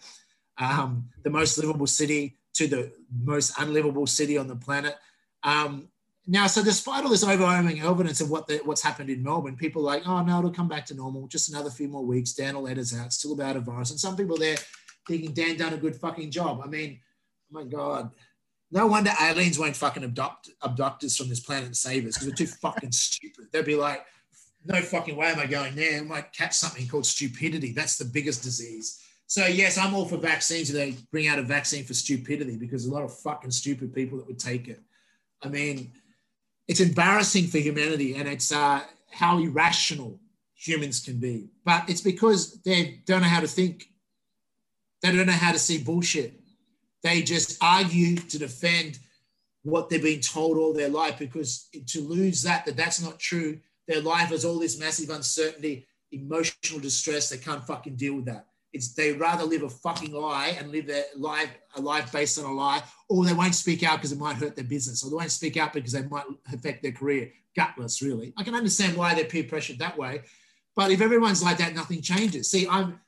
[0.57, 2.91] Um, the most livable city to the
[3.21, 4.95] most unlivable city on the planet.
[5.43, 5.89] Um,
[6.27, 9.81] now, so despite all this overwhelming evidence of what the, what's happened in Melbourne, people
[9.81, 11.27] are like, oh no, it'll come back to normal.
[11.27, 12.33] Just another few more weeks.
[12.33, 13.11] Dan will let us out.
[13.11, 13.91] Still about a virus.
[13.91, 14.57] And some people there
[15.07, 16.61] thinking Dan done a good fucking job.
[16.63, 16.99] I mean,
[17.51, 18.11] my God.
[18.71, 22.27] No wonder aliens won't fucking abduct, abduct us from this planet and save us because
[22.27, 23.45] we're too fucking stupid.
[23.51, 24.05] They'd be like,
[24.65, 25.99] no fucking way am I going there.
[25.99, 27.73] I might catch something called stupidity.
[27.73, 29.01] That's the biggest disease.
[29.27, 30.71] So yes, I'm all for vaccines.
[30.71, 34.27] They bring out a vaccine for stupidity because a lot of fucking stupid people that
[34.27, 34.81] would take it.
[35.41, 35.93] I mean,
[36.67, 40.19] it's embarrassing for humanity, and it's uh, how irrational
[40.53, 41.49] humans can be.
[41.65, 43.85] But it's because they don't know how to think.
[45.01, 46.40] They don't know how to see bullshit.
[47.03, 48.99] They just argue to defend
[49.63, 53.59] what they've been told all their life because to lose that, that that's not true.
[53.87, 57.29] Their life has all this massive uncertainty, emotional distress.
[57.29, 58.47] They can't fucking deal with that.
[58.73, 62.45] It's they rather live a fucking lie and live their life a life based on
[62.45, 65.17] a lie, or they won't speak out because it might hurt their business, or they
[65.17, 66.23] won't speak out because they might
[66.53, 67.31] affect their career.
[67.55, 68.33] Gutless, really.
[68.37, 70.21] I can understand why they're peer pressured that way,
[70.73, 72.49] but if everyone's like that, nothing changes.
[72.49, 72.99] See, I'm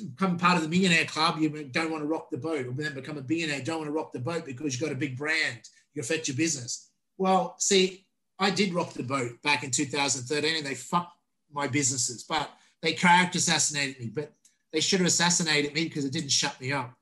[0.00, 2.94] become part of the millionaire club, you don't want to rock the boat, or then
[2.94, 5.60] become a billionaire, don't want to rock the boat because you've got a big brand,
[5.94, 6.90] you affect your business.
[7.18, 8.06] Well, see,
[8.38, 11.16] I did rock the boat back in 2013 and they fucked
[11.52, 14.32] my businesses, but they character assassinated me, but
[14.72, 16.92] they should have assassinated me because it didn't shut me up.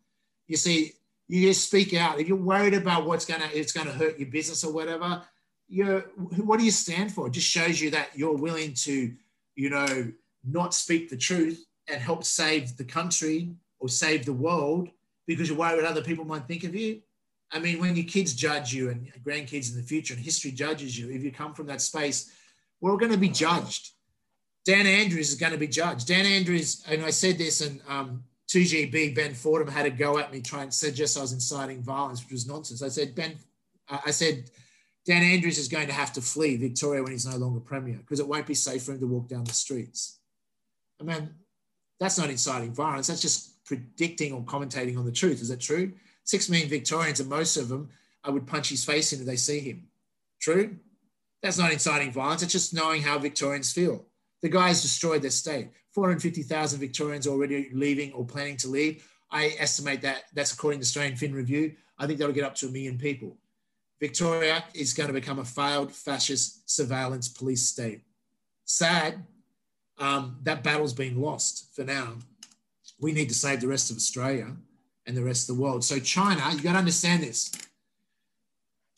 [0.49, 0.93] You see,
[1.29, 2.19] you just speak out.
[2.19, 5.23] If you're worried about what's gonna it's gonna hurt your business or whatever,
[5.69, 6.01] you
[6.37, 7.29] what do you stand for?
[7.29, 9.15] It just shows you that you're willing to,
[9.55, 10.13] you know,
[10.45, 14.89] not speak the truth and help save the country or save the world
[15.27, 17.01] because you're worried what other people might think of you.
[17.53, 20.99] I mean, when your kids judge you and grandkids in the future and history judges
[20.99, 22.33] you, if you come from that space,
[22.81, 23.91] we're all going to be judged.
[24.65, 26.07] Dan Andrews is going to be judged.
[26.07, 30.33] Dan Andrews, and I said this, and um, 2GB, Ben Fordham had to go at
[30.33, 32.83] me trying to suggest I was inciting violence, which was nonsense.
[32.83, 33.37] I said, Ben,
[33.89, 34.51] uh, I said,
[35.07, 38.21] Dan Andrews is going to have to flee Victoria when he's no longer premier because
[38.21, 40.19] it won't be safe for him to walk down the streets.
[41.01, 41.31] I mean,
[42.01, 43.07] that's not inciting violence.
[43.07, 45.43] That's just predicting or commentating on the truth.
[45.43, 45.93] Is that true?
[46.25, 47.91] Six million Victorians, and most of them,
[48.25, 49.89] I would punch his face in if they see him.
[50.41, 50.77] True?
[51.43, 52.43] That's not inciting violence.
[52.43, 54.05] It's just knowing how Victorians feel.
[54.43, 55.69] The guy has destroyed their state.
[55.93, 59.07] 450,000 Victorians already leaving or planning to leave.
[59.31, 61.75] I estimate that that's according to Australian Fin Review.
[61.99, 63.37] I think that'll get up to a million people.
[64.01, 68.01] Victoria is going to become a failed fascist surveillance police state.
[68.65, 69.23] Sad,
[70.01, 72.15] um, that battle's been lost for now.
[73.01, 74.49] We need to save the rest of Australia
[75.07, 75.85] and the rest of the world.
[75.85, 77.51] So China, you got to understand this.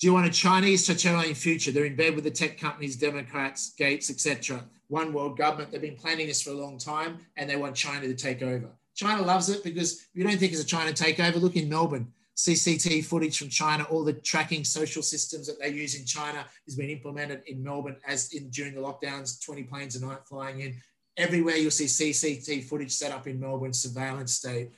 [0.03, 1.71] Do you want a Chinese totalitarian future?
[1.71, 4.65] They're in bed with the tech companies, Democrats, Gates, etc.
[4.89, 5.71] One world government.
[5.71, 8.69] They've been planning this for a long time, and they want China to take over.
[8.95, 12.13] China loves it because you don't think it's a China takeover, look in Melbourne.
[12.37, 13.85] CCT footage from China.
[13.85, 17.97] All the tracking social systems that they use in China has been implemented in Melbourne
[18.07, 19.45] as in during the lockdowns.
[19.45, 20.75] 20 planes a night flying in.
[21.17, 24.73] Everywhere you'll see CCT footage set up in Melbourne, surveillance state.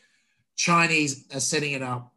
[0.56, 2.12] Chinese are setting it up.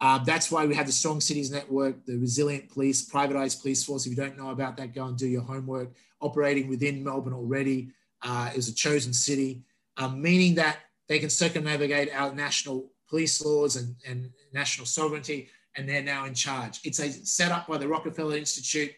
[0.00, 4.04] Uh, that's why we have the Strong Cities Network, the resilient police, privatized police force.
[4.04, 5.90] If you don't know about that, go and do your homework.
[6.20, 7.88] Operating within Melbourne already
[8.22, 9.62] uh, is a chosen city,
[9.96, 15.88] um, meaning that they can circumnavigate our national police laws and, and national sovereignty, and
[15.88, 16.80] they're now in charge.
[16.84, 18.92] It's a set up by the Rockefeller Institute.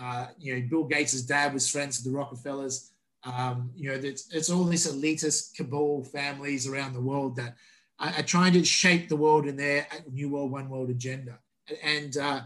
[0.00, 2.91] Uh, you know, Bill Gates' dad was friends with the Rockefellers.
[3.24, 7.56] Um, you know, it's, it's all these elitist cabal families around the world that
[7.98, 11.38] are, trying to shape the world in their New World, One World agenda.
[11.84, 12.40] And uh,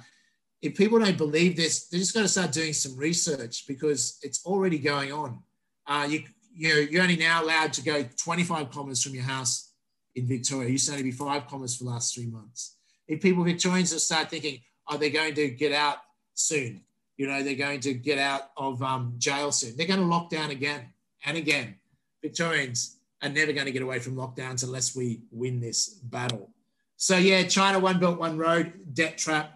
[0.61, 4.45] if people don't believe this, they're just going to start doing some research because it's
[4.45, 5.43] already going on.
[5.87, 6.25] Uh, you,
[6.55, 9.73] you know, you're only now allowed to go 25 kilometers from your house
[10.15, 10.67] in Victoria.
[10.67, 12.77] You used to only be five kilometers for the last three months.
[13.07, 15.99] If people, Victorians, will start thinking, are they going to get out
[16.35, 16.83] soon?
[17.17, 19.77] You know, they're going to get out of um, jail soon.
[19.77, 20.93] They're going to lock down again
[21.25, 21.77] and again.
[22.23, 26.51] Victorians are never going to get away from lockdowns unless we win this battle.
[26.97, 29.53] So, yeah, China, one belt, one road, debt trap.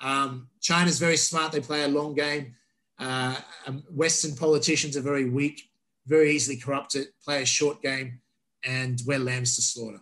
[0.00, 1.52] Um, China's very smart.
[1.52, 2.54] They play a long game.
[2.98, 3.36] Uh,
[3.66, 5.70] um, Western politicians are very weak,
[6.06, 8.20] very easily corrupted, play a short game,
[8.64, 10.00] and we're lambs to slaughter.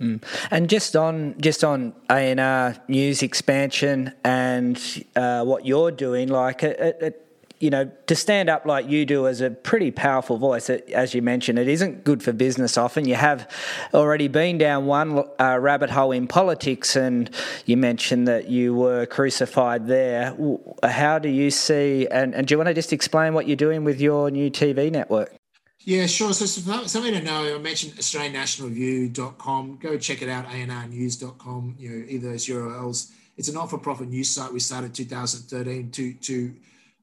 [0.00, 0.22] Mm.
[0.50, 6.78] And just on just on ANR news expansion and uh, what you're doing, like it,
[7.00, 7.28] it,
[7.60, 11.22] you know, to stand up like you do as a pretty powerful voice, as you
[11.22, 13.06] mentioned, it isn't good for business often.
[13.06, 13.50] You have
[13.92, 17.28] already been down one uh, rabbit hole in politics, and
[17.66, 20.36] you mentioned that you were crucified there.
[20.84, 23.82] How do you see, and, and do you want to just explain what you're doing
[23.84, 25.37] with your new TV network?
[25.80, 26.32] Yeah, sure.
[26.32, 29.78] So, something to know, I mentioned AustralianNationalReview.com.
[29.80, 33.12] Go check it out, anrnews.com, you know, either those URLs.
[33.36, 36.54] It's a not-for-profit news site we started 2013 to, to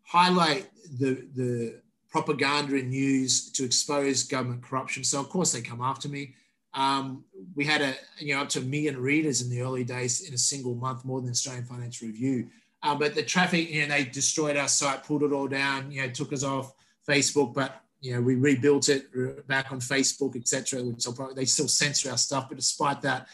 [0.03, 0.69] highlight
[0.99, 1.81] the, the
[2.15, 5.03] propaganda in news to expose government corruption.
[5.03, 6.35] So of course they come after me.
[6.73, 10.27] Um, we had a you know up to a million readers in the early days
[10.27, 12.47] in a single month, more than Australian Financial Review.
[12.83, 16.01] Um, but the traffic, you know, they destroyed our site, pulled it all down, you
[16.01, 16.73] know, took us off
[17.07, 17.53] Facebook.
[17.53, 20.83] But you know, we rebuilt it back on Facebook, etc.
[20.83, 23.27] Which they still censor our stuff, but despite that,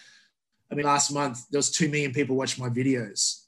[0.71, 3.43] I mean, last month there was two million people watching my videos.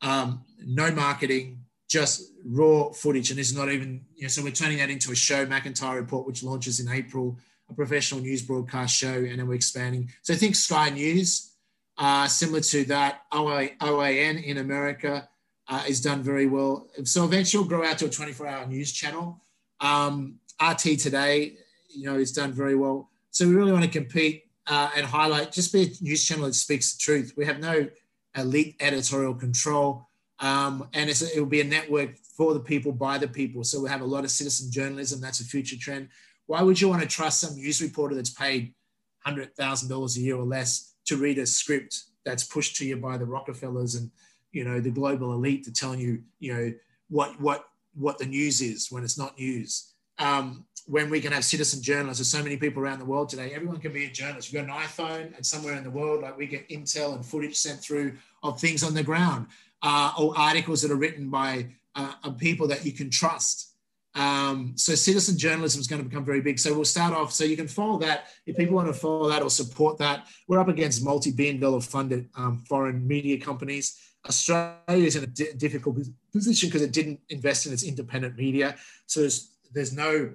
[0.00, 3.30] Um, no marketing, just raw footage.
[3.30, 6.26] And it's not even, you know, so we're turning that into a show, McIntyre Report,
[6.26, 10.10] which launches in April, a professional news broadcast show, and then we're expanding.
[10.22, 11.52] So I think Sky News,
[11.98, 15.28] uh, similar to that, OAN in America
[15.68, 16.88] uh, is done very well.
[17.04, 19.42] So eventually we'll grow out to a 24 hour news channel.
[19.82, 21.56] Um, RT Today,
[21.88, 23.10] you know, is done very well.
[23.30, 26.54] So we really want to compete uh, and highlight, just be a news channel that
[26.54, 27.34] speaks the truth.
[27.36, 27.88] We have no
[28.36, 30.08] elite editorial control.
[30.40, 33.62] Um, and it will be a network for the people, by the people.
[33.64, 35.20] So we have a lot of citizen journalism.
[35.20, 36.08] That's a future trend.
[36.46, 38.74] Why would you want to trust some news reporter that's paid
[39.26, 43.24] $100,000 a year or less to read a script that's pushed to you by the
[43.24, 44.10] Rockefellers and,
[44.50, 46.72] you know, the global elite to telling you, you know,
[47.08, 49.91] what, what, what the news is when it's not news.
[50.22, 50.46] Um,
[50.86, 53.52] when we can have citizen journalists, there's so many people around the world today.
[53.54, 54.52] Everyone can be a journalist.
[54.52, 57.56] You've got an iPhone, and somewhere in the world, like we get intel and footage
[57.56, 58.08] sent through
[58.42, 59.46] of things on the ground
[59.82, 61.50] uh, or articles that are written by
[61.94, 63.74] uh, people that you can trust.
[64.14, 66.58] Um, so citizen journalism is going to become very big.
[66.58, 67.32] So we'll start off.
[67.32, 70.26] So you can follow that if people want to follow that or support that.
[70.48, 73.98] We're up against multi-billion dollar funded um, foreign media companies.
[74.28, 75.96] Australia is in a di- difficult
[76.32, 78.76] position because it didn't invest in its independent media.
[79.06, 80.34] So there's, there's no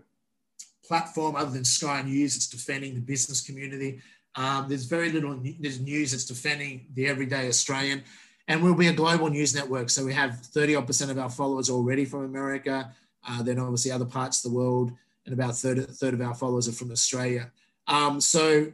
[0.87, 3.99] platform other than Sky News that's defending the business community.
[4.35, 8.03] Um, there's very little there's news that's defending the everyday Australian.
[8.47, 9.89] And we'll be a global news network.
[9.89, 12.93] So we have 30 odd percent of our followers already from America.
[13.27, 14.93] Uh, then obviously other parts of the world,
[15.25, 17.51] and about a third, third of our followers are from Australia.
[17.87, 18.71] Um, so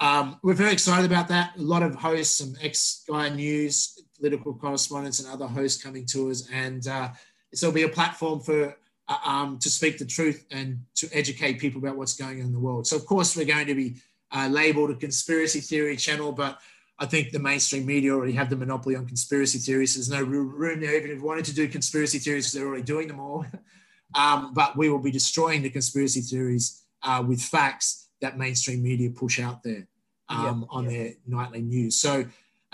[0.00, 1.56] um, we're very excited about that.
[1.56, 6.30] A lot of hosts, some ex Sky News, political correspondents, and other hosts coming to
[6.30, 6.48] us.
[6.52, 7.10] And uh,
[7.54, 8.76] so it'll be a platform for
[9.08, 12.58] um, to speak the truth and to educate people about what's going on in the
[12.58, 12.86] world.
[12.86, 13.96] So of course we're going to be
[14.32, 16.58] uh, labeled a conspiracy theory channel, but
[16.98, 19.94] I think the mainstream media already have the monopoly on conspiracy theories.
[19.94, 22.84] There's no room there, even if we wanted to do conspiracy theories, because they're already
[22.84, 23.44] doing them all.
[24.14, 29.10] um, but we will be destroying the conspiracy theories uh, with facts that mainstream media
[29.10, 29.86] push out there
[30.28, 30.92] um, yep, on yep.
[30.92, 31.96] their nightly news.
[31.96, 32.24] So,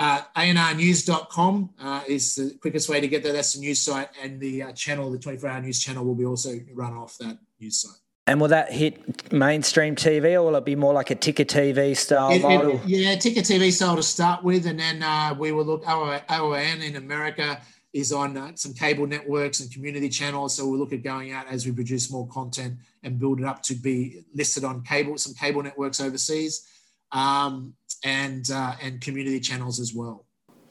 [0.00, 3.34] uh, anrnews.com uh, is the quickest way to get there.
[3.34, 6.24] That's the news site, and the uh, channel, the 24 hour news channel, will be
[6.24, 8.00] also run off that news site.
[8.26, 11.94] And will that hit mainstream TV, or will it be more like a ticker TV
[11.94, 12.76] style it, model?
[12.76, 15.84] It, yeah, ticker TV style to start with, and then uh, we will look.
[15.86, 17.60] OON in America
[17.92, 21.46] is on uh, some cable networks and community channels, so we'll look at going out
[21.48, 25.34] as we produce more content and build it up to be listed on cable, some
[25.34, 26.66] cable networks overseas,
[27.12, 27.74] um,
[28.04, 30.26] and uh, and community channels as well.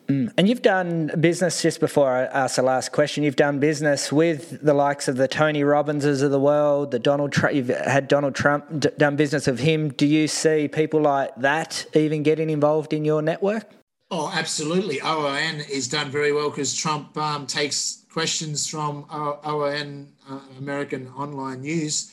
[0.09, 0.34] Mm.
[0.38, 4.59] And you've done business, just before I ask the last question, you've done business with
[4.63, 8.34] the likes of the Tony Robbinses of the world, the Donald Trump, you've had Donald
[8.34, 9.89] Trump, d- done business with him.
[9.89, 13.69] Do you see people like that even getting involved in your network?
[14.09, 14.99] Oh, absolutely.
[15.01, 21.61] OON is done very well because Trump um, takes questions from OON, uh, American Online
[21.61, 22.11] News,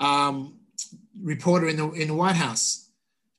[0.00, 0.54] um,
[1.22, 2.85] reporter in the, in the White House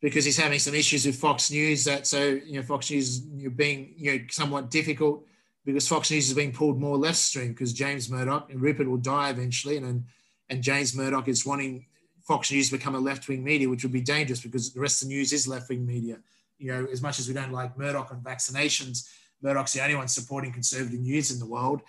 [0.02, 1.86] because he's having some issues with Fox News.
[1.86, 5.26] That so you know Fox News you being you know somewhat difficult
[5.66, 8.98] because Fox News is being pulled more left stream because James Murdoch and Rupert will
[8.98, 10.06] die eventually, and
[10.50, 11.86] and James Murdoch is wanting
[12.28, 15.02] Fox News to become a left wing media, which would be dangerous because the rest
[15.02, 16.20] of the news is left wing media.
[16.58, 19.08] You know, as much as we don't like Murdoch on vaccinations,
[19.42, 21.82] Murdoch's the only one supporting conservative news in the world,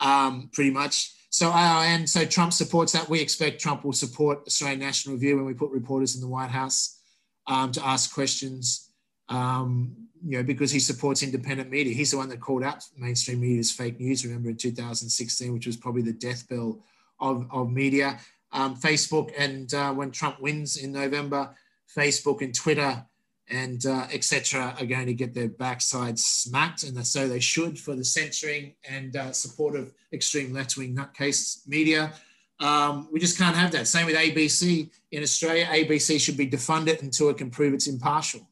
[0.00, 1.12] um, pretty much.
[1.30, 3.08] So and so Trump supports that.
[3.08, 6.50] We expect Trump will support Australian National Review when we put reporters in the White
[6.50, 6.95] House
[7.46, 8.90] um, to ask questions,
[9.28, 9.94] um,
[10.24, 11.94] you know, because he supports independent media.
[11.94, 15.66] He's the one that called out mainstream media as fake news, remember, in 2016, which
[15.66, 16.84] was probably the death bell
[17.20, 18.18] of, of media.
[18.52, 21.54] Um, Facebook, and uh, when Trump wins in November,
[21.96, 23.04] Facebook and Twitter
[23.48, 24.74] and uh, etc.
[24.78, 29.16] are going to get their backside smacked, and so they should for the censoring and
[29.16, 32.12] uh, support of extreme left-wing nutcase media.
[32.58, 33.86] Um, we just can't have that.
[33.86, 35.66] Same with ABC in Australia.
[35.66, 38.48] ABC should be defunded until it can prove it's impartial.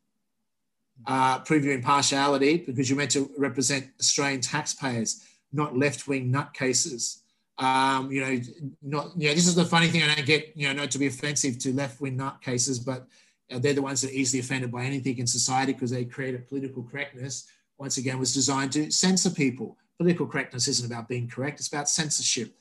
[1.07, 7.18] Uh, prove your impartiality because you're meant to represent Australian taxpayers, not left-wing nutcases.
[7.59, 8.40] Um, you know,
[8.82, 9.32] not yeah.
[9.32, 10.02] This is the funny thing.
[10.02, 10.57] I don't get.
[10.57, 13.07] You know, not to be offensive to left-wing nutcases, but
[13.50, 16.34] uh, they're the ones that are easily offended by anything in society because they create
[16.34, 17.46] a political correctness.
[17.78, 19.76] Once again, was designed to censor people.
[19.98, 22.57] Political correctness isn't about being correct; it's about censorship.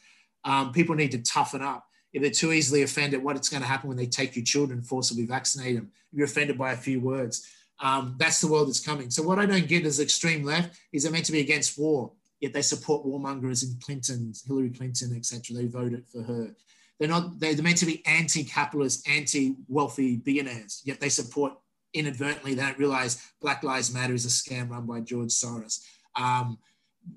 [0.46, 1.86] Um, people need to toughen up.
[2.12, 4.82] If they're too easily offended, what it's going to happen when they take your children,
[4.82, 5.92] forcibly vaccinate them?
[6.12, 7.48] If you're offended by a few words,
[7.80, 9.10] um, that's the world that's coming.
[9.10, 12.12] So what I don't get as extreme left is they're meant to be against war,
[12.40, 15.56] yet they support warmongers in Clinton, Hillary Clinton, etc.
[15.56, 16.56] They voted for her.
[17.00, 17.40] They're not.
[17.40, 21.54] They're meant to be anti-capitalist, anti-wealthy billionaires, yet they support
[21.94, 22.54] inadvertently.
[22.54, 25.80] They don't realize Black Lives Matter is a scam run by George Soros.
[26.16, 26.60] Um,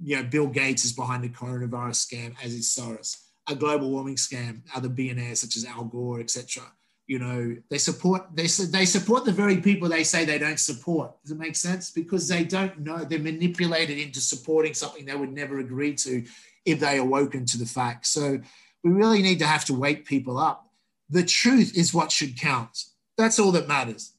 [0.02, 3.22] you know, Bill Gates is behind the coronavirus scam, as is Soros.
[3.48, 6.64] A global warming scam, other billionaires such as Al Gore, etc.
[7.06, 11.12] You know, they support they they support the very people they say they don't support.
[11.22, 11.90] Does it make sense?
[11.90, 16.24] Because they don't know they're manipulated into supporting something they would never agree to
[16.64, 18.08] if they awoken to the facts.
[18.08, 18.40] So
[18.82, 20.68] we really need to have to wake people up.
[21.08, 22.86] The truth is what should count.
[23.16, 24.12] That's all that matters.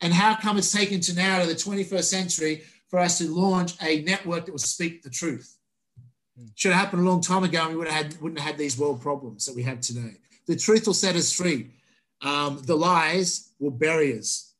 [0.00, 2.62] And how come it's taken to now to the 21st century
[2.92, 5.56] for us to launch a network that will speak the truth.
[6.56, 8.58] Should have happened a long time ago, and we would have had, wouldn't have had
[8.58, 10.18] these world problems that we have today.
[10.46, 11.70] The truth will set us free.
[12.20, 14.51] Um, the lies will bury us.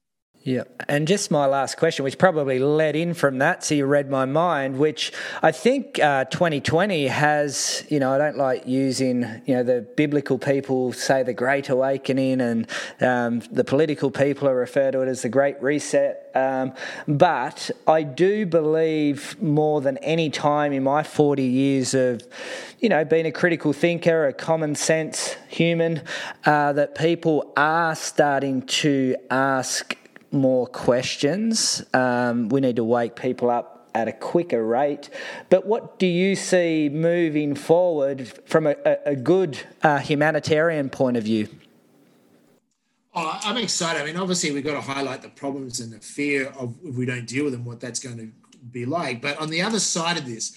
[0.44, 0.64] Yeah.
[0.88, 4.24] And just my last question, which probably led in from that, so you read my
[4.24, 9.62] mind, which I think uh, 2020 has, you know, I don't like using, you know,
[9.62, 12.66] the biblical people say the Great Awakening and
[13.00, 16.28] um, the political people referred to it as the Great Reset.
[16.34, 16.72] Um,
[17.06, 22.20] but I do believe more than any time in my 40 years of,
[22.80, 26.02] you know, being a critical thinker, a common sense human,
[26.44, 29.96] uh, that people are starting to ask
[30.32, 31.84] more questions.
[31.92, 35.10] Um, we need to wake people up at a quicker rate.
[35.50, 41.24] But what do you see moving forward from a, a good uh, humanitarian point of
[41.24, 41.48] view?
[43.14, 44.00] Oh, I'm excited.
[44.00, 47.04] I mean, obviously, we've got to highlight the problems and the fear of if we
[47.04, 48.30] don't deal with them, what that's going to
[48.70, 49.20] be like.
[49.20, 50.56] But on the other side of this,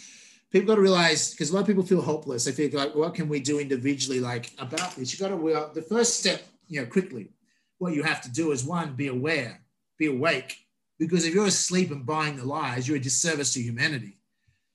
[0.52, 2.46] people got to realize because a lot of people feel hopeless.
[2.46, 5.12] They feel like, what can we do individually, like about this?
[5.12, 5.36] You got to.
[5.36, 7.32] Well, the first step, you know, quickly,
[7.78, 9.65] what you have to do is one, be aware
[9.98, 10.58] be awake.
[10.98, 14.18] Because if you're asleep and buying the lies, you're a disservice to humanity.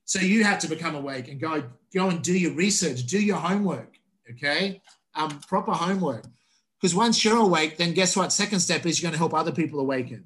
[0.05, 1.63] So you have to become awake and go,
[1.95, 3.97] go and do your research, do your homework,
[4.31, 4.83] okay?
[5.15, 6.25] Um, proper homework.
[6.81, 8.33] Because once you're awake, then guess what?
[8.33, 10.25] Second step is you're going to help other people awaken.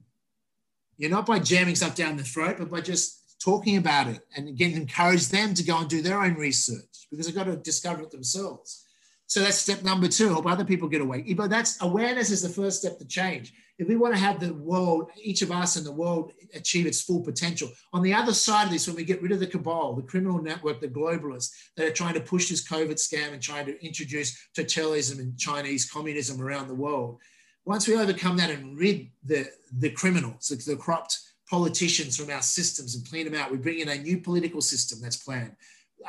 [0.96, 4.48] You're not by jamming stuff down the throat, but by just talking about it and
[4.48, 8.02] again encourage them to go and do their own research because they've got to discover
[8.02, 8.84] it themselves.
[9.26, 11.36] So that's step number two, help other people get awake.
[11.36, 13.52] But that's awareness is the first step to change.
[13.78, 17.02] If we want to have the world, each of us in the world achieve its
[17.02, 19.94] full potential, on the other side of this, when we get rid of the cabal,
[19.94, 23.66] the criminal network, the globalists that are trying to push this COVID scam and trying
[23.66, 27.18] to introduce totalitarianism and Chinese communism around the world,
[27.64, 29.46] once we overcome that and rid the,
[29.78, 31.18] the criminals, the, the corrupt
[31.50, 35.00] politicians from our systems and clean them out, we bring in a new political system
[35.00, 35.56] that's planned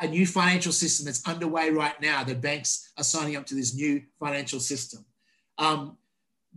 [0.00, 2.22] a new financial system that's underway right now.
[2.22, 5.04] The banks are signing up to this new financial system.
[5.58, 5.96] Um,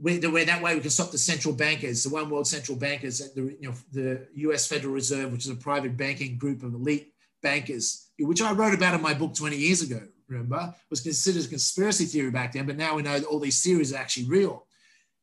[0.02, 3.56] where, that way we can stop the central bankers, the one world central bankers, the,
[3.60, 8.10] you know, the US Federal Reserve, which is a private banking group of elite bankers,
[8.20, 12.06] which I wrote about in my book 20 years ago, remember, was considered a conspiracy
[12.06, 14.66] theory back then, but now we know that all these theories are actually real.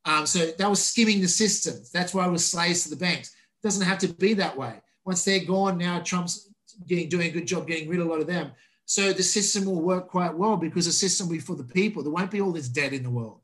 [0.05, 1.75] Um, so that was skimming the system.
[1.93, 3.29] That's why we're slaves to the banks.
[3.29, 4.81] It doesn't have to be that way.
[5.05, 6.49] Once they're gone, now Trump's
[6.87, 8.53] getting, doing a good job getting rid of a lot of them.
[8.85, 12.03] So the system will work quite well because the system will be for the people.
[12.03, 13.41] There won't be all this debt in the world.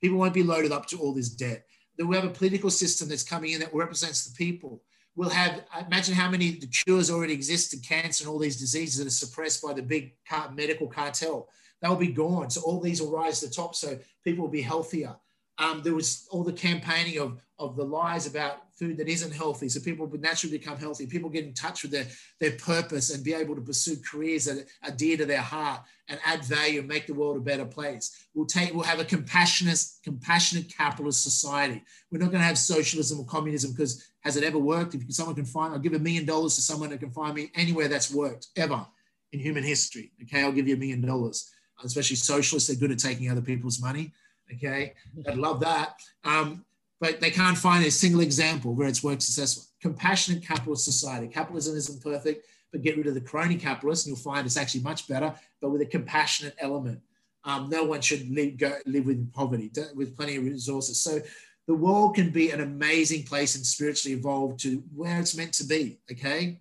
[0.00, 1.64] People won't be loaded up to all this debt.
[1.96, 4.82] Then we have a political system that's coming in that represents the people.
[5.16, 8.98] We'll have, imagine how many the cures already exist to cancer and all these diseases
[8.98, 10.14] that are suppressed by the big
[10.54, 11.48] medical cartel.
[11.82, 12.50] They'll be gone.
[12.50, 15.16] So all these will rise to the top so people will be healthier.
[15.58, 19.68] Um, there was all the campaigning of, of the lies about food that isn't healthy.
[19.68, 21.06] So people would naturally become healthy.
[21.06, 22.06] People get in touch with their,
[22.40, 26.20] their purpose and be able to pursue careers that are dear to their heart and
[26.24, 28.26] add value and make the world a better place.
[28.34, 31.82] We'll take, we'll have a compassionate, compassionate capitalist society.
[32.10, 34.94] We're not going to have socialism or communism because has it ever worked?
[34.94, 37.50] If someone can find, I'll give a million dollars to someone that can find me
[37.54, 38.86] anywhere that's worked ever
[39.32, 40.12] in human history.
[40.22, 41.50] Okay, I'll give you a million dollars.
[41.84, 44.12] Especially socialists, they're good at taking other people's money.
[44.54, 44.94] Okay,
[45.26, 46.00] I'd love that.
[46.24, 46.64] Um,
[47.00, 49.66] but they can't find a single example where it's worked successfully.
[49.80, 51.28] Compassionate capitalist society.
[51.28, 54.82] Capitalism isn't perfect, but get rid of the crony capitalists and you'll find it's actually
[54.82, 57.00] much better, but with a compassionate element.
[57.44, 61.00] Um, no one should live, go, live with poverty, with plenty of resources.
[61.00, 61.20] So
[61.66, 65.64] the world can be an amazing place and spiritually evolve to where it's meant to
[65.64, 66.00] be.
[66.10, 66.60] Okay.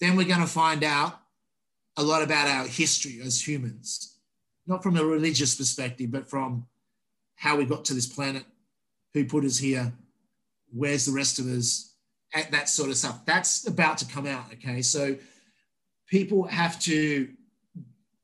[0.00, 1.20] Then we're going to find out
[1.96, 4.18] a lot about our history as humans,
[4.66, 6.66] not from a religious perspective, but from
[7.36, 8.44] how we got to this planet,
[9.16, 9.92] who put us here,
[10.72, 11.94] where's the rest of us,
[12.34, 13.24] At that sort of stuff.
[13.24, 14.52] That's about to come out.
[14.52, 14.82] Okay.
[14.82, 15.16] So
[16.06, 17.28] people have to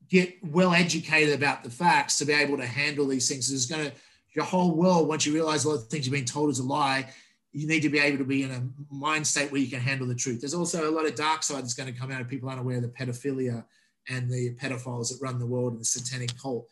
[0.07, 3.49] get well educated about the facts to be able to handle these things.
[3.49, 3.95] There's going to,
[4.35, 6.63] your whole world, once you realize a lot of things you've been told is a
[6.63, 7.09] lie,
[7.53, 8.61] you need to be able to be in a
[8.93, 10.41] mind state where you can handle the truth.
[10.41, 12.77] There's also a lot of dark side that's going to come out of people unaware
[12.77, 13.63] of the pedophilia
[14.09, 16.67] and the pedophiles that run the world and the satanic cult.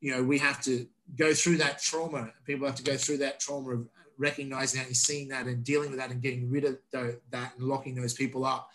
[0.00, 2.30] You know, we have to go through that trauma.
[2.46, 3.88] People have to go through that trauma of
[4.18, 7.52] recognizing that and seeing that and dealing with that and getting rid of the, that
[7.56, 8.68] and locking those people up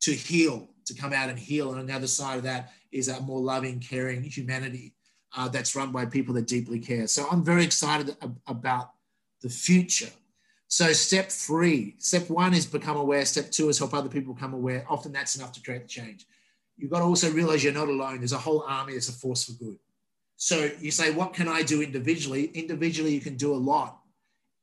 [0.00, 1.74] to heal, to come out and heal.
[1.74, 4.94] And the other side of that is a more loving, caring humanity
[5.36, 7.06] uh, that's run by people that deeply care.
[7.06, 8.16] So I'm very excited
[8.46, 8.92] about
[9.42, 10.10] the future.
[10.68, 13.24] So step three, step one is become aware.
[13.24, 14.84] Step two is help other people become aware.
[14.88, 16.26] Often that's enough to create the change.
[16.76, 18.18] You've got to also realize you're not alone.
[18.18, 18.92] There's a whole army.
[18.92, 19.78] There's a force for good.
[20.38, 22.44] So you say, what can I do individually?
[22.54, 23.98] Individually, you can do a lot.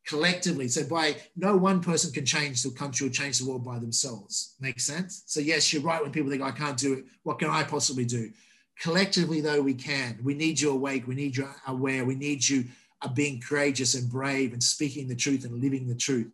[0.08, 3.78] Collectively, so by no one person can change the country or change the world by
[3.80, 4.56] themselves.
[4.62, 5.24] Makes sense?
[5.26, 7.06] So yes, you're right when people think I can't do it.
[7.24, 8.32] What can I possibly do?
[8.80, 10.18] Collectively, though, we can.
[10.24, 11.08] We need you awake.
[11.08, 12.06] We need you aware.
[12.06, 12.66] We need you
[13.02, 16.32] uh, being courageous and brave and speaking the truth and living the truth.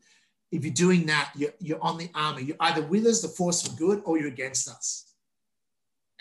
[0.52, 2.44] If you're doing that, you're, you're on the army.
[2.44, 5.11] You're either with us, the force for good, or you're against us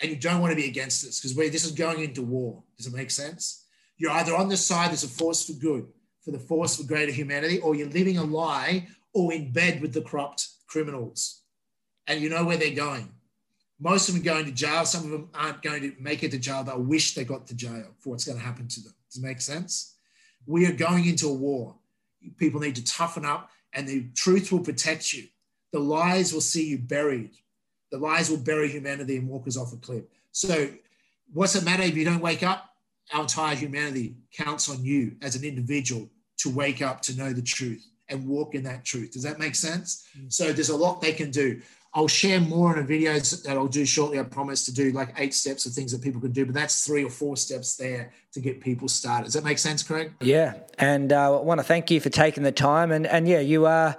[0.01, 2.63] and you don't want to be against this because this is going into war.
[2.77, 3.65] Does it make sense?
[3.97, 5.87] You're either on the side that's a force for good,
[6.21, 9.93] for the force for greater humanity, or you're living a lie or in bed with
[9.93, 11.41] the corrupt criminals.
[12.07, 13.11] And you know where they're going.
[13.79, 14.85] Most of them are going to jail.
[14.85, 16.63] Some of them aren't going to make it to jail.
[16.63, 18.93] They'll wish they got to jail for what's going to happen to them.
[19.09, 19.95] Does it make sense?
[20.45, 21.75] We are going into a war.
[22.37, 25.27] People need to toughen up, and the truth will protect you.
[25.71, 27.31] The lies will see you buried
[27.91, 30.03] the lies will bury humanity and walk us off a cliff.
[30.31, 30.69] So,
[31.33, 32.69] what's the matter if you don't wake up?
[33.13, 37.41] Our entire humanity counts on you as an individual to wake up to know the
[37.41, 39.11] truth and walk in that truth.
[39.11, 40.07] Does that make sense?
[40.17, 40.31] Mm.
[40.31, 41.61] So, there's a lot they can do.
[41.93, 44.17] I'll share more in a videos that I'll do shortly.
[44.17, 46.85] I promise to do like eight steps of things that people can do, but that's
[46.85, 49.25] three or four steps there to get people started.
[49.25, 50.13] Does that make sense, Craig?
[50.21, 52.93] Yeah, and uh, I want to thank you for taking the time.
[52.93, 53.97] And and yeah, you are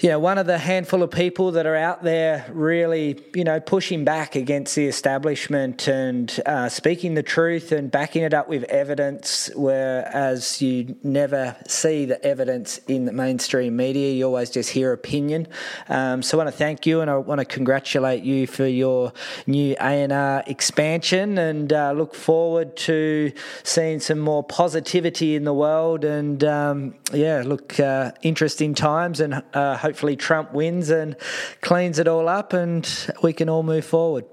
[0.00, 3.60] you know, one of the handful of people that are out there really, you know,
[3.60, 8.64] pushing back against the establishment and uh, speaking the truth and backing it up with
[8.64, 14.14] evidence, whereas you never see the evidence in the mainstream media.
[14.14, 15.46] You always just hear opinion.
[15.90, 19.12] Um, so I want to thank you and I want to congratulate you for your
[19.46, 23.32] new ANR expansion and uh, look forward to
[23.64, 26.06] seeing some more positivity in the world.
[26.06, 31.16] And um, yeah, look, uh, interesting times and uh, hopefully Trump wins and
[31.62, 34.24] cleans it all up and we can all move forward.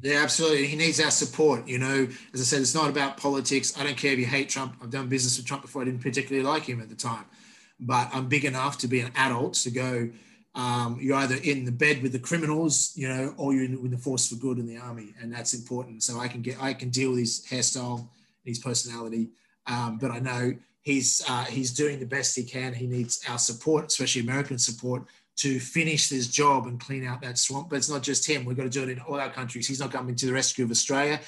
[0.00, 0.66] Yeah, absolutely.
[0.66, 1.68] He needs our support.
[1.68, 3.78] You know, as I said, it's not about politics.
[3.78, 4.76] I don't care if you hate Trump.
[4.82, 5.82] I've done business with Trump before.
[5.82, 7.26] I didn't particularly like him at the time,
[7.78, 10.10] but I'm big enough to be an adult to go.
[10.54, 13.90] Um, you're either in the bed with the criminals, you know, or you're in, with
[13.90, 16.02] the force for good in the army, and that's important.
[16.02, 18.08] So I can get, I can deal with his hairstyle,
[18.42, 19.30] his personality,
[19.66, 20.54] um, but I know
[20.84, 22.72] he's uh, he's doing the best he can.
[22.72, 25.04] He needs our support, especially American support,
[25.36, 27.70] to finish this job and clean out that swamp.
[27.70, 28.44] But it's not just him.
[28.44, 29.66] We've got to do it in all our countries.
[29.66, 31.20] He's not coming to the rescue of Australia.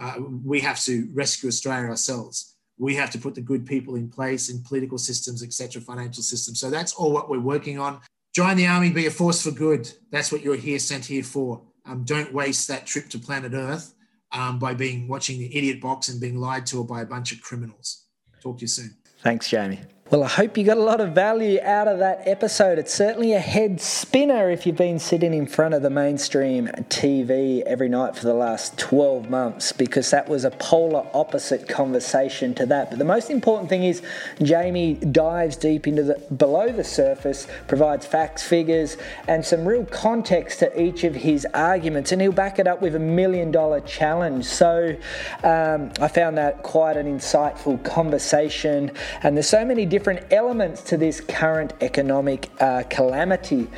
[0.00, 0.14] Uh,
[0.44, 2.56] we have to rescue Australia ourselves.
[2.76, 6.58] We have to put the good people in place in political systems, etc., financial systems.
[6.58, 8.00] So that's all what we're working on.
[8.34, 9.88] Join the army, be a force for good.
[10.10, 11.62] That's what you're here sent here for.
[11.86, 13.94] Um, don't waste that trip to planet Earth
[14.32, 17.40] um, by being watching the idiot box and being lied to by a bunch of
[17.40, 18.03] criminals.
[18.44, 18.94] Talk to you soon.
[19.22, 19.80] Thanks, Jamie.
[20.10, 22.78] Well, I hope you got a lot of value out of that episode.
[22.78, 27.62] It's certainly a head spinner if you've been sitting in front of the mainstream TV
[27.62, 32.66] every night for the last 12 months, because that was a polar opposite conversation to
[32.66, 32.90] that.
[32.90, 34.02] But the most important thing is
[34.42, 40.58] Jamie dives deep into the below the surface, provides facts, figures, and some real context
[40.58, 44.44] to each of his arguments, and he'll back it up with a million dollar challenge.
[44.44, 44.94] So
[45.42, 48.90] um, I found that quite an insightful conversation,
[49.22, 53.68] and there's so many different elements to this current economic uh, calamity.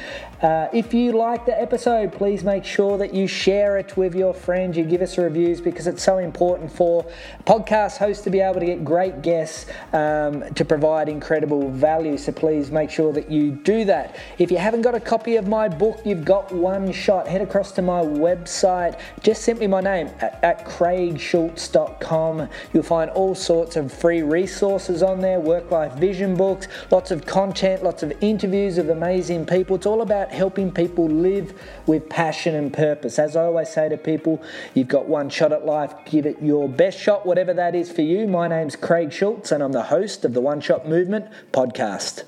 [0.42, 4.34] Uh, if you like the episode, please make sure that you share it with your
[4.34, 4.76] friends.
[4.76, 7.06] You give us reviews because it's so important for
[7.46, 9.64] podcast hosts to be able to get great guests
[9.94, 12.18] um, to provide incredible value.
[12.18, 14.16] So please make sure that you do that.
[14.38, 17.26] If you haven't got a copy of my book, you've got one shot.
[17.26, 22.48] Head across to my website, just simply my name at, at craigschulze.com.
[22.72, 27.24] You'll find all sorts of free resources on there, work life vision books, lots of
[27.24, 29.76] content, lots of interviews of amazing people.
[29.76, 31.54] It's all about about helping people live
[31.86, 33.18] with passion and purpose.
[33.18, 34.42] As I always say to people,
[34.74, 38.02] you've got one shot at life, give it your best shot, whatever that is for
[38.02, 38.26] you.
[38.26, 42.24] My name's Craig Schulze, and I'm the host of the One Shot Movement podcast.